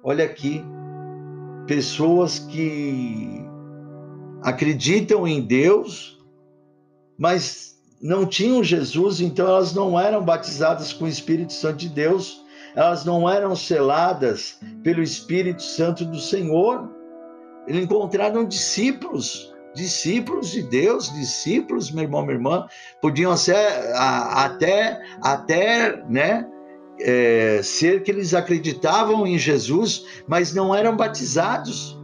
Olha 0.03 0.25
aqui, 0.25 0.65
pessoas 1.67 2.39
que 2.39 3.45
acreditam 4.43 5.27
em 5.27 5.41
Deus, 5.41 6.19
mas 7.17 7.77
não 8.01 8.27
tinham 8.27 8.65
Jesus, 8.65 9.21
então 9.21 9.47
elas 9.47 9.73
não 9.73 9.99
eram 9.99 10.25
batizadas 10.25 10.93
com 10.93 11.05
o 11.05 11.09
Espírito 11.09 11.53
Santo 11.53 11.79
de 11.79 11.89
Deus, 11.89 12.43
elas 12.75 13.05
não 13.05 13.31
eram 13.31 13.55
seladas 13.55 14.59
pelo 14.83 15.03
Espírito 15.03 15.63
Santo 15.63 16.05
do 16.05 16.19
Senhor. 16.19 16.91
Eles 17.69 17.85
encontraram 17.85 18.45
discípulos, 18.45 19.52
discípulos 19.75 20.51
de 20.51 20.63
Deus, 20.63 21.13
discípulos, 21.13 21.91
meu 21.91 22.05
irmão, 22.05 22.23
minha 22.23 22.35
irmã, 22.35 22.67
podiam 23.01 23.37
ser 23.37 23.57
até, 23.95 25.01
até, 25.23 26.05
né, 26.09 26.47
é, 27.01 27.61
ser 27.63 28.03
que 28.03 28.11
eles 28.11 28.35
acreditavam 28.35 29.27
em 29.27 29.39
Jesus, 29.39 30.05
mas 30.27 30.55
não 30.55 30.75
eram 30.75 30.97
batizados, 30.97 31.99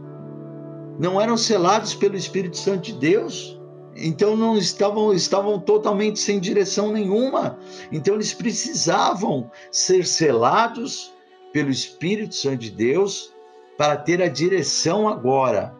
não 0.99 1.19
eram 1.19 1.37
selados 1.37 1.93
pelo 1.93 2.15
Espírito 2.15 2.57
Santo 2.57 2.83
de 2.83 2.93
Deus. 2.93 3.57
Então 3.95 4.35
não 4.35 4.57
estavam 4.57 5.13
estavam 5.13 5.59
totalmente 5.59 6.19
sem 6.19 6.39
direção 6.39 6.91
nenhuma. 6.91 7.57
Então 7.91 8.15
eles 8.15 8.33
precisavam 8.33 9.49
ser 9.71 10.05
selados 10.05 11.13
pelo 11.51 11.69
Espírito 11.69 12.35
Santo 12.35 12.57
de 12.57 12.71
Deus 12.71 13.33
para 13.77 13.97
ter 13.97 14.21
a 14.21 14.27
direção 14.27 15.07
agora, 15.07 15.73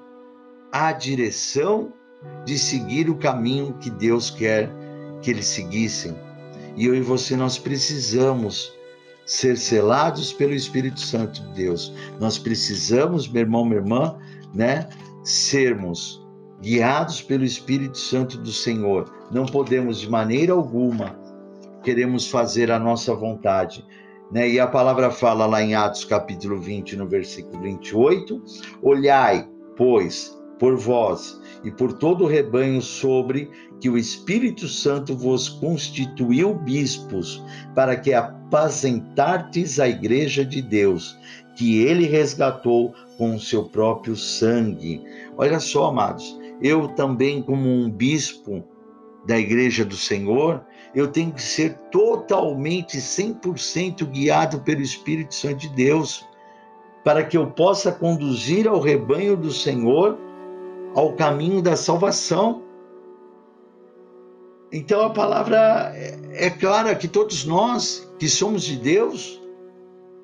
a 0.71 0.91
direção 0.91 1.93
de 2.45 2.57
seguir 2.57 3.09
o 3.09 3.17
caminho 3.17 3.73
que 3.79 3.89
Deus 3.89 4.29
quer 4.29 4.69
que 5.21 5.31
eles 5.31 5.47
seguissem. 5.47 6.15
E 6.75 6.85
eu 6.85 6.95
e 6.95 7.01
você 7.01 7.35
nós 7.35 7.57
precisamos 7.57 8.73
ser 9.25 9.57
selados 9.57 10.33
pelo 10.33 10.53
Espírito 10.53 10.99
Santo 10.99 11.41
de 11.41 11.53
Deus. 11.53 11.93
Nós 12.19 12.37
precisamos, 12.37 13.27
meu 13.27 13.41
irmão, 13.41 13.65
minha 13.65 13.77
irmã, 13.77 14.17
né, 14.53 14.89
sermos 15.23 16.25
guiados 16.61 17.21
pelo 17.21 17.43
Espírito 17.43 17.97
Santo 17.97 18.37
do 18.37 18.51
Senhor. 18.51 19.11
Não 19.31 19.45
podemos 19.45 19.99
de 19.99 20.09
maneira 20.09 20.53
alguma 20.53 21.17
queremos 21.83 22.29
fazer 22.29 22.71
a 22.71 22.79
nossa 22.79 23.13
vontade. 23.13 23.85
Né? 24.31 24.49
E 24.49 24.59
a 24.59 24.67
palavra 24.67 25.09
fala 25.09 25.45
lá 25.45 25.61
em 25.61 25.75
Atos 25.75 26.05
capítulo 26.05 26.59
20, 26.59 26.95
no 26.95 27.07
versículo 27.07 27.61
28, 27.61 28.41
olhai, 28.81 29.47
pois, 29.75 30.38
por 30.59 30.75
vós 30.75 31.41
e 31.63 31.71
por 31.71 31.93
todo 31.93 32.25
o 32.25 32.27
rebanho 32.27 32.81
sobre 32.81 33.49
que 33.79 33.89
o 33.89 33.97
Espírito 33.97 34.67
Santo 34.67 35.15
vos 35.15 35.47
constituiu 35.47 36.53
bispos, 36.53 37.41
para 37.73 37.95
que 37.95 38.13
apacentartes 38.13 39.79
a 39.79 39.87
igreja 39.87 40.45
de 40.45 40.61
Deus, 40.61 41.17
que 41.55 41.81
ele 41.81 42.05
resgatou 42.05 42.93
com 43.17 43.35
o 43.35 43.39
seu 43.39 43.63
próprio 43.65 44.15
sangue. 44.15 45.01
Olha 45.37 45.59
só, 45.59 45.87
amados, 45.87 46.37
eu 46.61 46.89
também, 46.89 47.41
como 47.41 47.69
um 47.69 47.89
bispo 47.89 48.63
da 49.25 49.37
Igreja 49.37 49.85
do 49.85 49.95
Senhor, 49.95 50.63
eu 50.93 51.07
tenho 51.07 51.31
que 51.31 51.41
ser 51.41 51.77
totalmente, 51.91 52.97
100% 52.97 54.05
guiado 54.05 54.59
pelo 54.61 54.81
Espírito 54.81 55.35
Santo 55.35 55.57
de 55.57 55.69
Deus, 55.69 56.25
para 57.03 57.23
que 57.23 57.37
eu 57.37 57.47
possa 57.47 57.91
conduzir 57.91 58.67
ao 58.67 58.79
rebanho 58.79 59.37
do 59.37 59.51
Senhor 59.51 60.17
ao 60.95 61.13
caminho 61.13 61.61
da 61.61 61.75
salvação. 61.75 62.63
Então 64.71 65.01
a 65.01 65.09
palavra 65.09 65.91
é, 65.95 66.47
é 66.47 66.49
clara 66.49 66.95
que 66.95 67.07
todos 67.07 67.45
nós 67.45 68.07
que 68.19 68.27
somos 68.27 68.63
de 68.63 68.75
Deus, 68.75 69.39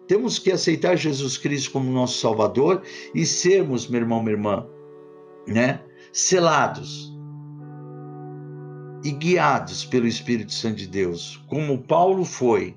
temos 0.07 0.37
que 0.37 0.51
aceitar 0.51 0.95
Jesus 0.95 1.37
Cristo 1.37 1.71
como 1.71 1.91
nosso 1.91 2.19
Salvador 2.19 2.83
e 3.13 3.25
sermos, 3.25 3.87
meu 3.87 4.01
irmão, 4.01 4.21
minha 4.21 4.35
irmã, 4.35 4.67
né? 5.47 5.81
selados 6.11 7.13
e 9.03 9.11
guiados 9.11 9.85
pelo 9.85 10.07
Espírito 10.07 10.53
Santo 10.53 10.77
de 10.77 10.87
Deus, 10.87 11.43
como 11.47 11.77
Paulo 11.77 12.23
foi. 12.23 12.75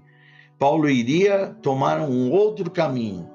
Paulo 0.58 0.90
iria 0.90 1.56
tomar 1.62 2.00
um 2.00 2.30
outro 2.30 2.70
caminho, 2.70 3.30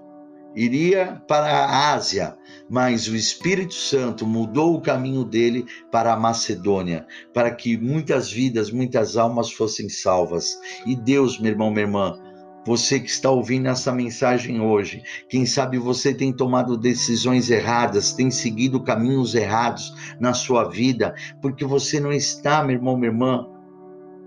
iria 0.56 1.22
para 1.28 1.48
a 1.48 1.94
Ásia, 1.94 2.36
mas 2.70 3.08
o 3.08 3.16
Espírito 3.16 3.74
Santo 3.74 4.26
mudou 4.26 4.76
o 4.76 4.82
caminho 4.82 5.24
dele 5.24 5.66
para 5.92 6.14
a 6.14 6.20
Macedônia, 6.20 7.06
para 7.34 7.52
que 7.52 7.78
muitas 7.78 8.32
vidas, 8.32 8.72
muitas 8.72 9.18
almas 9.18 9.52
fossem 9.52 9.90
salvas. 9.90 10.58
E 10.86 10.96
Deus, 10.96 11.40
meu 11.40 11.52
irmão, 11.52 11.72
minha 11.72 11.86
irmã, 11.86 12.20
você 12.66 13.00
que 13.00 13.10
está 13.10 13.30
ouvindo 13.30 13.68
essa 13.68 13.92
mensagem 13.92 14.62
hoje, 14.62 15.04
quem 15.28 15.46
sabe 15.46 15.78
você 15.78 16.14
tem 16.14 16.32
tomado 16.32 16.78
decisões 16.78 17.50
erradas, 17.50 18.14
tem 18.14 18.32
seguido 18.32 18.82
caminhos 18.82 19.36
errados 19.36 20.16
na 20.20 20.34
sua 20.34 20.70
vida, 20.70 21.14
porque 21.42 21.66
você 21.66 22.00
não 22.00 22.14
está, 22.14 22.64
meu 22.64 22.76
irmão, 22.78 22.96
minha 22.96 23.12
irmã, 23.12 23.46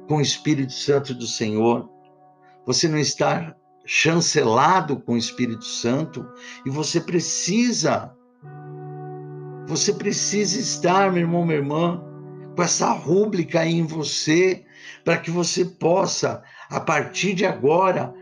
com 0.07 0.17
o 0.17 0.21
Espírito 0.21 0.73
Santo 0.73 1.15
do 1.15 1.27
Senhor. 1.27 1.89
Você 2.67 2.89
não 2.89 2.99
está 2.99 3.57
chancelado 3.87 4.97
com 4.99 5.13
o 5.13 5.17
Espírito 5.17 5.65
Santo 5.65 6.27
e 6.67 6.71
você 6.71 7.01
precisa 7.01 8.13
Você 9.69 9.93
precisa 9.93 10.61
estar, 10.61 11.11
meu 11.13 11.23
irmão, 11.23 11.45
minha 11.45 11.59
irmã, 11.59 12.03
com 12.55 12.63
essa 12.63 12.91
rúbrica 12.93 13.61
aí 13.61 13.75
em 13.75 13.87
você, 13.87 14.65
para 15.05 15.19
que 15.19 15.31
você 15.31 15.65
possa, 15.65 16.43
a 16.71 16.81
partir 16.81 17.35
de 17.35 17.45
agora, 17.45 18.13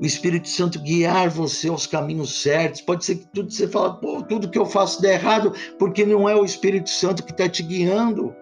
o 0.00 0.04
Espírito 0.04 0.48
Santo 0.48 0.80
guiar 0.80 1.30
você 1.30 1.68
aos 1.68 1.86
caminhos 1.86 2.42
certos. 2.42 2.80
Pode 2.80 3.04
ser 3.04 3.16
que 3.16 3.26
tudo 3.32 3.50
você 3.50 3.68
fala, 3.68 3.94
pô, 3.94 4.22
tudo 4.22 4.50
que 4.50 4.58
eu 4.58 4.66
faço 4.66 5.00
dá 5.00 5.12
errado, 5.12 5.52
porque 5.78 6.04
não 6.04 6.28
é 6.28 6.34
o 6.34 6.44
Espírito 6.44 6.90
Santo 6.90 7.22
que 7.22 7.30
está 7.30 7.48
te 7.48 7.62
guiando. 7.62 8.34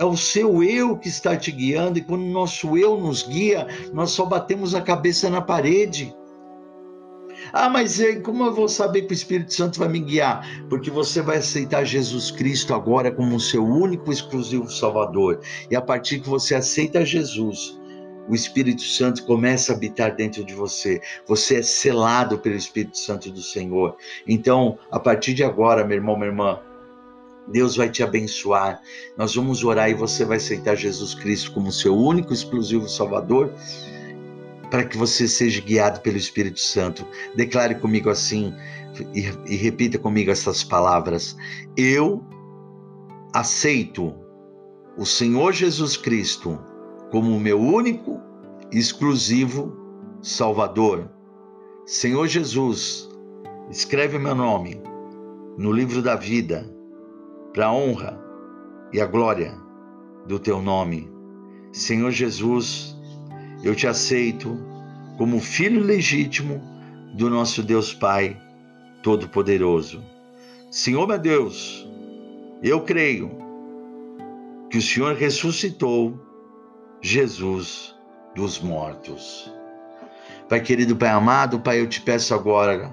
É 0.00 0.04
o 0.04 0.16
seu 0.16 0.64
eu 0.64 0.96
que 0.96 1.08
está 1.08 1.36
te 1.36 1.52
guiando, 1.52 1.98
e 1.98 2.02
quando 2.02 2.22
o 2.22 2.30
nosso 2.30 2.74
eu 2.74 2.98
nos 2.98 3.22
guia, 3.22 3.66
nós 3.92 4.12
só 4.12 4.24
batemos 4.24 4.74
a 4.74 4.80
cabeça 4.80 5.28
na 5.28 5.42
parede. 5.42 6.16
Ah, 7.52 7.68
mas 7.68 8.00
como 8.24 8.44
eu 8.44 8.54
vou 8.54 8.66
saber 8.66 9.02
que 9.02 9.12
o 9.12 9.14
Espírito 9.14 9.52
Santo 9.52 9.78
vai 9.78 9.88
me 9.88 10.00
guiar? 10.00 10.42
Porque 10.70 10.90
você 10.90 11.20
vai 11.20 11.36
aceitar 11.36 11.84
Jesus 11.84 12.30
Cristo 12.30 12.72
agora 12.72 13.12
como 13.12 13.36
o 13.36 13.40
seu 13.40 13.62
único 13.62 14.10
exclusivo 14.10 14.70
Salvador. 14.70 15.40
E 15.70 15.76
a 15.76 15.82
partir 15.82 16.20
que 16.20 16.28
você 16.30 16.54
aceita 16.54 17.04
Jesus, 17.04 17.78
o 18.26 18.34
Espírito 18.34 18.82
Santo 18.82 19.26
começa 19.26 19.72
a 19.72 19.76
habitar 19.76 20.16
dentro 20.16 20.42
de 20.42 20.54
você. 20.54 20.98
Você 21.26 21.56
é 21.56 21.62
selado 21.62 22.38
pelo 22.38 22.56
Espírito 22.56 22.96
Santo 22.96 23.30
do 23.30 23.42
Senhor. 23.42 23.96
Então, 24.26 24.78
a 24.90 24.98
partir 24.98 25.34
de 25.34 25.44
agora, 25.44 25.84
meu 25.84 25.98
irmão, 25.98 26.16
minha 26.16 26.28
irmã, 26.28 26.58
Deus 27.52 27.76
vai 27.76 27.90
te 27.90 28.02
abençoar. 28.02 28.80
Nós 29.16 29.34
vamos 29.34 29.64
orar 29.64 29.90
e 29.90 29.94
você 29.94 30.24
vai 30.24 30.36
aceitar 30.36 30.76
Jesus 30.76 31.14
Cristo 31.14 31.52
como 31.52 31.72
seu 31.72 31.96
único 31.96 32.32
exclusivo 32.32 32.88
Salvador 32.88 33.52
para 34.70 34.84
que 34.84 34.96
você 34.96 35.26
seja 35.26 35.60
guiado 35.60 36.00
pelo 36.00 36.16
Espírito 36.16 36.60
Santo. 36.60 37.06
Declare 37.34 37.74
comigo 37.74 38.08
assim 38.08 38.54
e, 39.14 39.28
e 39.46 39.56
repita 39.56 39.98
comigo 39.98 40.30
essas 40.30 40.62
palavras: 40.62 41.36
Eu 41.76 42.24
aceito 43.34 44.14
o 44.96 45.04
Senhor 45.04 45.52
Jesus 45.52 45.96
Cristo 45.96 46.58
como 47.10 47.38
meu 47.40 47.60
único, 47.60 48.20
exclusivo 48.72 49.76
Salvador. 50.22 51.10
Senhor 51.84 52.28
Jesus, 52.28 53.08
escreve 53.70 54.18
meu 54.18 54.34
nome 54.34 54.80
no 55.58 55.72
livro 55.72 56.00
da 56.00 56.14
vida, 56.14 56.72
para 57.52 57.66
a 57.66 57.72
honra 57.72 58.18
e 58.92 59.00
a 59.00 59.06
glória 59.06 59.54
do 60.26 60.38
teu 60.38 60.62
nome. 60.62 61.10
Senhor 61.72 62.10
Jesus, 62.10 62.96
eu 63.62 63.74
te 63.74 63.86
aceito 63.86 64.58
como 65.18 65.40
filho 65.40 65.82
legítimo 65.82 66.60
do 67.14 67.28
nosso 67.28 67.62
Deus 67.62 67.92
Pai 67.92 68.40
Todo-Poderoso. 69.02 70.02
Senhor 70.70 71.06
meu 71.06 71.18
Deus, 71.18 71.88
eu 72.62 72.82
creio 72.82 73.30
que 74.70 74.78
o 74.78 74.82
Senhor 74.82 75.14
ressuscitou 75.14 76.18
Jesus 77.00 77.94
dos 78.34 78.60
mortos. 78.60 79.52
Pai 80.48 80.60
querido, 80.60 80.96
Pai 80.96 81.08
amado, 81.08 81.60
Pai, 81.60 81.80
eu 81.80 81.88
te 81.88 82.00
peço 82.00 82.34
agora 82.34 82.92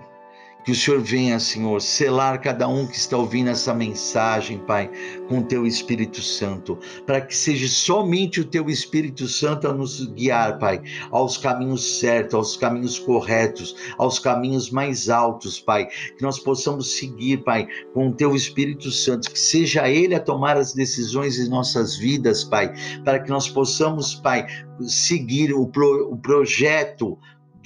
que 0.68 0.74
o 0.74 0.76
Senhor 0.76 1.00
venha, 1.00 1.40
Senhor, 1.40 1.82
selar 1.82 2.42
cada 2.42 2.68
um 2.68 2.86
que 2.86 2.98
está 2.98 3.16
ouvindo 3.16 3.50
essa 3.50 3.74
mensagem, 3.74 4.60
Pai, 4.60 4.92
com 5.30 5.40
o 5.40 5.44
teu 5.44 5.66
Espírito 5.66 6.22
Santo, 6.22 6.78
para 7.06 7.22
que 7.22 7.34
seja 7.34 7.70
somente 7.70 8.42
o 8.42 8.46
teu 8.46 8.70
Espírito 8.70 9.30
Santo 9.30 9.66
a 9.70 9.74
nos 9.74 10.06
guiar, 10.08 10.60
Pai, 10.60 10.82
aos 11.10 11.38
caminhos 11.38 12.02
certos, 12.02 12.34
aos 12.34 12.58
caminhos 12.58 13.00
corretos, 13.00 13.78
aos 13.98 14.20
caminhos 14.20 14.70
mais 14.70 15.08
altos, 15.08 15.58
Pai, 15.58 15.86
que 15.86 16.22
nós 16.22 16.38
possamos 16.38 16.98
seguir, 16.98 17.46
Pai, 17.46 17.66
com 17.94 18.10
o 18.10 18.14
teu 18.14 18.36
Espírito 18.36 18.92
Santo, 18.92 19.32
que 19.32 19.40
seja 19.40 19.88
ele 19.88 20.16
a 20.16 20.20
tomar 20.20 20.58
as 20.58 20.74
decisões 20.74 21.40
em 21.40 21.48
nossas 21.48 21.96
vidas, 21.96 22.44
Pai, 22.44 22.74
para 23.06 23.20
que 23.20 23.30
nós 23.30 23.48
possamos, 23.48 24.16
Pai, 24.16 24.46
seguir 24.82 25.54
o, 25.54 25.66
pro, 25.66 26.12
o 26.12 26.18
projeto 26.18 27.18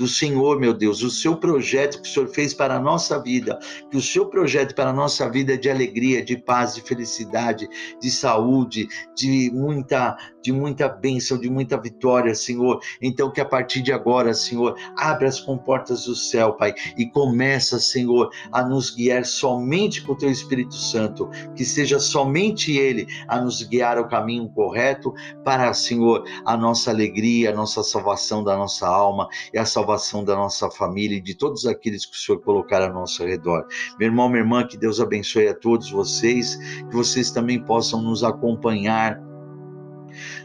do 0.02 0.08
Senhor, 0.08 0.60
meu 0.60 0.74
Deus, 0.74 1.04
o 1.04 1.12
seu 1.12 1.38
projeto 1.38 2.02
que 2.02 2.10
o 2.10 2.12
Senhor 2.12 2.28
fez 2.28 2.56
para 2.56 2.76
a 2.76 2.80
nossa 2.80 3.22
vida, 3.22 3.60
que 3.92 3.96
o 3.96 4.02
seu 4.02 4.26
projeto 4.26 4.74
para 4.74 4.90
a 4.90 4.94
nossa 4.94 5.30
vida 5.30 5.54
é 5.54 5.58
de 5.58 5.70
alegria, 5.70 6.26
de 6.26 6.36
paz, 6.36 6.74
de 6.74 6.82
felicidade, 6.82 7.70
de 8.02 8.10
saúde, 8.10 8.88
de 9.16 9.52
muita 9.54 10.18
de 10.42 10.52
muita 10.52 10.88
bênção, 10.88 11.40
de 11.40 11.50
muita 11.50 11.80
vitória, 11.80 12.34
Senhor. 12.36 12.80
Então 13.02 13.32
que 13.32 13.42
a 13.42 13.46
partir 13.46 13.82
de 13.82 13.92
agora, 13.92 14.34
Senhor, 14.34 14.76
abra 14.98 15.28
as 15.28 15.40
comportas 15.40 16.06
do 16.06 16.16
céu, 16.16 16.54
Pai, 16.54 16.74
e 16.98 17.06
começa, 17.06 17.80
Senhor, 17.80 18.30
a 18.52 18.64
nos 18.64 18.90
guiar 18.90 19.26
somente 19.26 20.02
com 20.02 20.14
o 20.14 20.18
teu 20.18 20.30
Espírito 20.30 20.76
Santo, 20.76 21.30
que 21.56 21.64
seja 21.66 22.00
somente 22.00 22.78
ele 22.78 23.08
a 23.28 23.40
nos 23.40 23.62
guiar 23.64 23.98
ao 23.98 24.08
caminho 24.08 24.50
correto 24.50 25.14
para, 25.44 25.74
Senhor, 25.74 26.24
a 26.46 26.58
nossa 26.58 26.92
alegria, 26.92 27.52
a 27.52 27.56
nossa 27.56 27.84
salvação 27.84 28.44
da 28.44 28.58
nossa 28.58 28.88
alma 28.88 29.28
e 29.54 29.58
a 29.58 29.66
salvação 29.66 30.24
da 30.24 30.36
nossa 30.36 30.70
família 30.70 31.18
e 31.18 31.22
de 31.22 31.36
todos 31.36 31.66
aqueles 31.66 32.06
que 32.06 32.16
o 32.16 32.20
Senhor 32.20 32.42
colocar 32.42 32.82
ao 32.82 32.94
nosso 32.94 33.24
redor. 33.26 33.66
Meu 34.00 34.10
irmão, 34.10 34.30
minha 34.30 34.42
irmã, 34.42 34.66
que 34.66 34.78
Deus 34.78 35.00
abençoe 35.00 35.48
a 35.48 35.54
todos 35.54 35.92
vocês, 35.92 36.56
que 36.56 36.96
vocês 36.96 37.32
também 37.32 37.64
possam 37.64 38.02
nos 38.02 38.24
acompanhar 38.24 39.31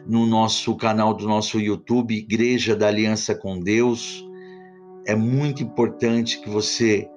no 0.07 0.27
nosso 0.27 0.75
canal 0.77 1.15
do 1.15 1.27
nosso 1.27 1.61
YouTube, 1.61 2.17
Igreja 2.17 2.75
da 2.75 2.89
Aliança 2.89 3.35
com 3.35 3.61
Deus. 3.61 4.25
É 5.07 5.15
muito 5.15 5.63
importante 5.63 6.41
que 6.41 6.49
você, 6.49 7.09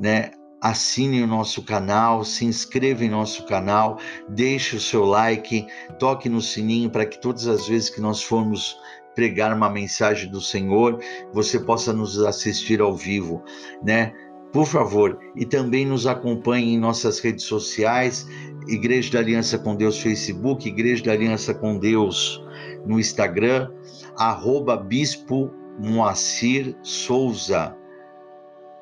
né, 0.00 0.30
assine 0.60 1.22
o 1.22 1.26
nosso 1.26 1.62
canal, 1.62 2.24
se 2.24 2.46
inscreva 2.46 3.04
em 3.04 3.10
nosso 3.10 3.44
canal, 3.44 3.98
deixe 4.28 4.76
o 4.76 4.80
seu 4.80 5.04
like, 5.04 5.66
toque 5.98 6.28
no 6.28 6.40
sininho 6.40 6.88
para 6.88 7.04
que 7.04 7.20
todas 7.20 7.46
as 7.46 7.68
vezes 7.68 7.90
que 7.90 8.00
nós 8.00 8.22
formos 8.22 8.74
pregar 9.14 9.54
uma 9.54 9.70
mensagem 9.70 10.30
do 10.30 10.40
Senhor, 10.40 10.98
você 11.32 11.60
possa 11.60 11.92
nos 11.92 12.18
assistir 12.18 12.80
ao 12.80 12.94
vivo, 12.94 13.42
né? 13.82 14.12
Por 14.54 14.66
favor, 14.66 15.18
e 15.34 15.44
também 15.44 15.84
nos 15.84 16.06
acompanhe 16.06 16.74
em 16.74 16.78
nossas 16.78 17.18
redes 17.18 17.44
sociais, 17.44 18.24
Igreja 18.68 19.14
da 19.14 19.18
Aliança 19.18 19.58
com 19.58 19.74
Deus 19.74 19.98
Facebook, 19.98 20.68
Igreja 20.68 21.02
da 21.02 21.10
Aliança 21.10 21.52
com 21.52 21.76
Deus 21.76 22.40
no 22.86 23.00
Instagram, 23.00 23.68
arroba 24.16 24.76
Bispo 24.76 25.50
Moacir 25.76 26.76
Souza, 26.84 27.76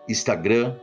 Instagram, 0.07 0.77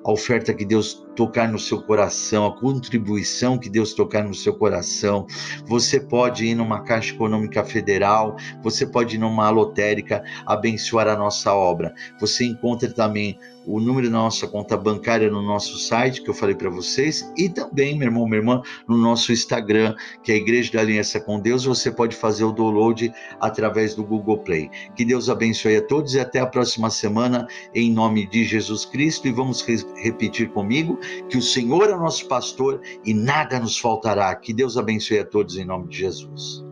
a 0.04 0.12
oferta 0.12 0.52
que 0.52 0.64
Deus 0.64 1.06
tocar 1.14 1.48
no 1.48 1.58
seu 1.58 1.82
coração, 1.82 2.46
a 2.46 2.56
contribuição 2.56 3.58
que 3.58 3.68
Deus 3.68 3.92
tocar 3.94 4.24
no 4.24 4.34
seu 4.34 4.54
coração. 4.54 5.26
Você 5.66 6.00
pode 6.00 6.46
ir 6.46 6.54
numa 6.54 6.80
Caixa 6.80 7.14
Econômica 7.14 7.64
Federal, 7.64 8.36
você 8.62 8.86
pode 8.86 9.16
ir 9.16 9.18
numa 9.18 9.48
lotérica 9.50 10.22
abençoar 10.46 11.08
a 11.08 11.16
nossa 11.16 11.54
obra. 11.54 11.94
Você 12.20 12.44
encontra 12.44 12.90
também 12.90 13.38
o 13.66 13.80
número 13.80 14.10
da 14.10 14.18
nossa 14.18 14.46
conta 14.46 14.76
bancária 14.76 15.30
no 15.30 15.42
nosso 15.42 15.78
site, 15.78 16.22
que 16.22 16.28
eu 16.28 16.34
falei 16.34 16.54
para 16.54 16.68
vocês, 16.68 17.30
e 17.36 17.48
também, 17.48 17.96
meu 17.96 18.08
irmão, 18.08 18.26
minha 18.26 18.38
irmã, 18.38 18.62
no 18.88 18.96
nosso 18.96 19.32
Instagram, 19.32 19.94
que 20.22 20.32
é 20.32 20.34
a 20.34 20.38
Igreja 20.38 20.72
da 20.72 20.80
Aliança 20.80 21.20
com 21.20 21.40
Deus, 21.40 21.64
você 21.64 21.90
pode 21.90 22.16
fazer 22.16 22.44
o 22.44 22.52
download 22.52 23.12
através 23.40 23.94
do 23.94 24.04
Google 24.04 24.38
Play. 24.38 24.70
Que 24.96 25.04
Deus 25.04 25.28
abençoe 25.28 25.76
a 25.76 25.82
todos 25.82 26.14
e 26.14 26.20
até 26.20 26.40
a 26.40 26.46
próxima 26.46 26.90
semana, 26.90 27.46
em 27.74 27.92
nome 27.92 28.26
de 28.26 28.44
Jesus 28.44 28.84
Cristo, 28.84 29.28
e 29.28 29.32
vamos 29.32 29.62
re 29.62 29.76
repetir 30.02 30.50
comigo 30.50 30.98
que 31.28 31.36
o 31.36 31.42
Senhor 31.42 31.88
é 31.88 31.94
o 31.94 32.00
nosso 32.00 32.26
pastor 32.28 32.80
e 33.04 33.14
nada 33.14 33.58
nos 33.58 33.78
faltará. 33.78 34.34
Que 34.34 34.52
Deus 34.52 34.76
abençoe 34.76 35.18
a 35.18 35.24
todos 35.24 35.56
em 35.56 35.64
nome 35.64 35.88
de 35.88 35.98
Jesus. 35.98 36.71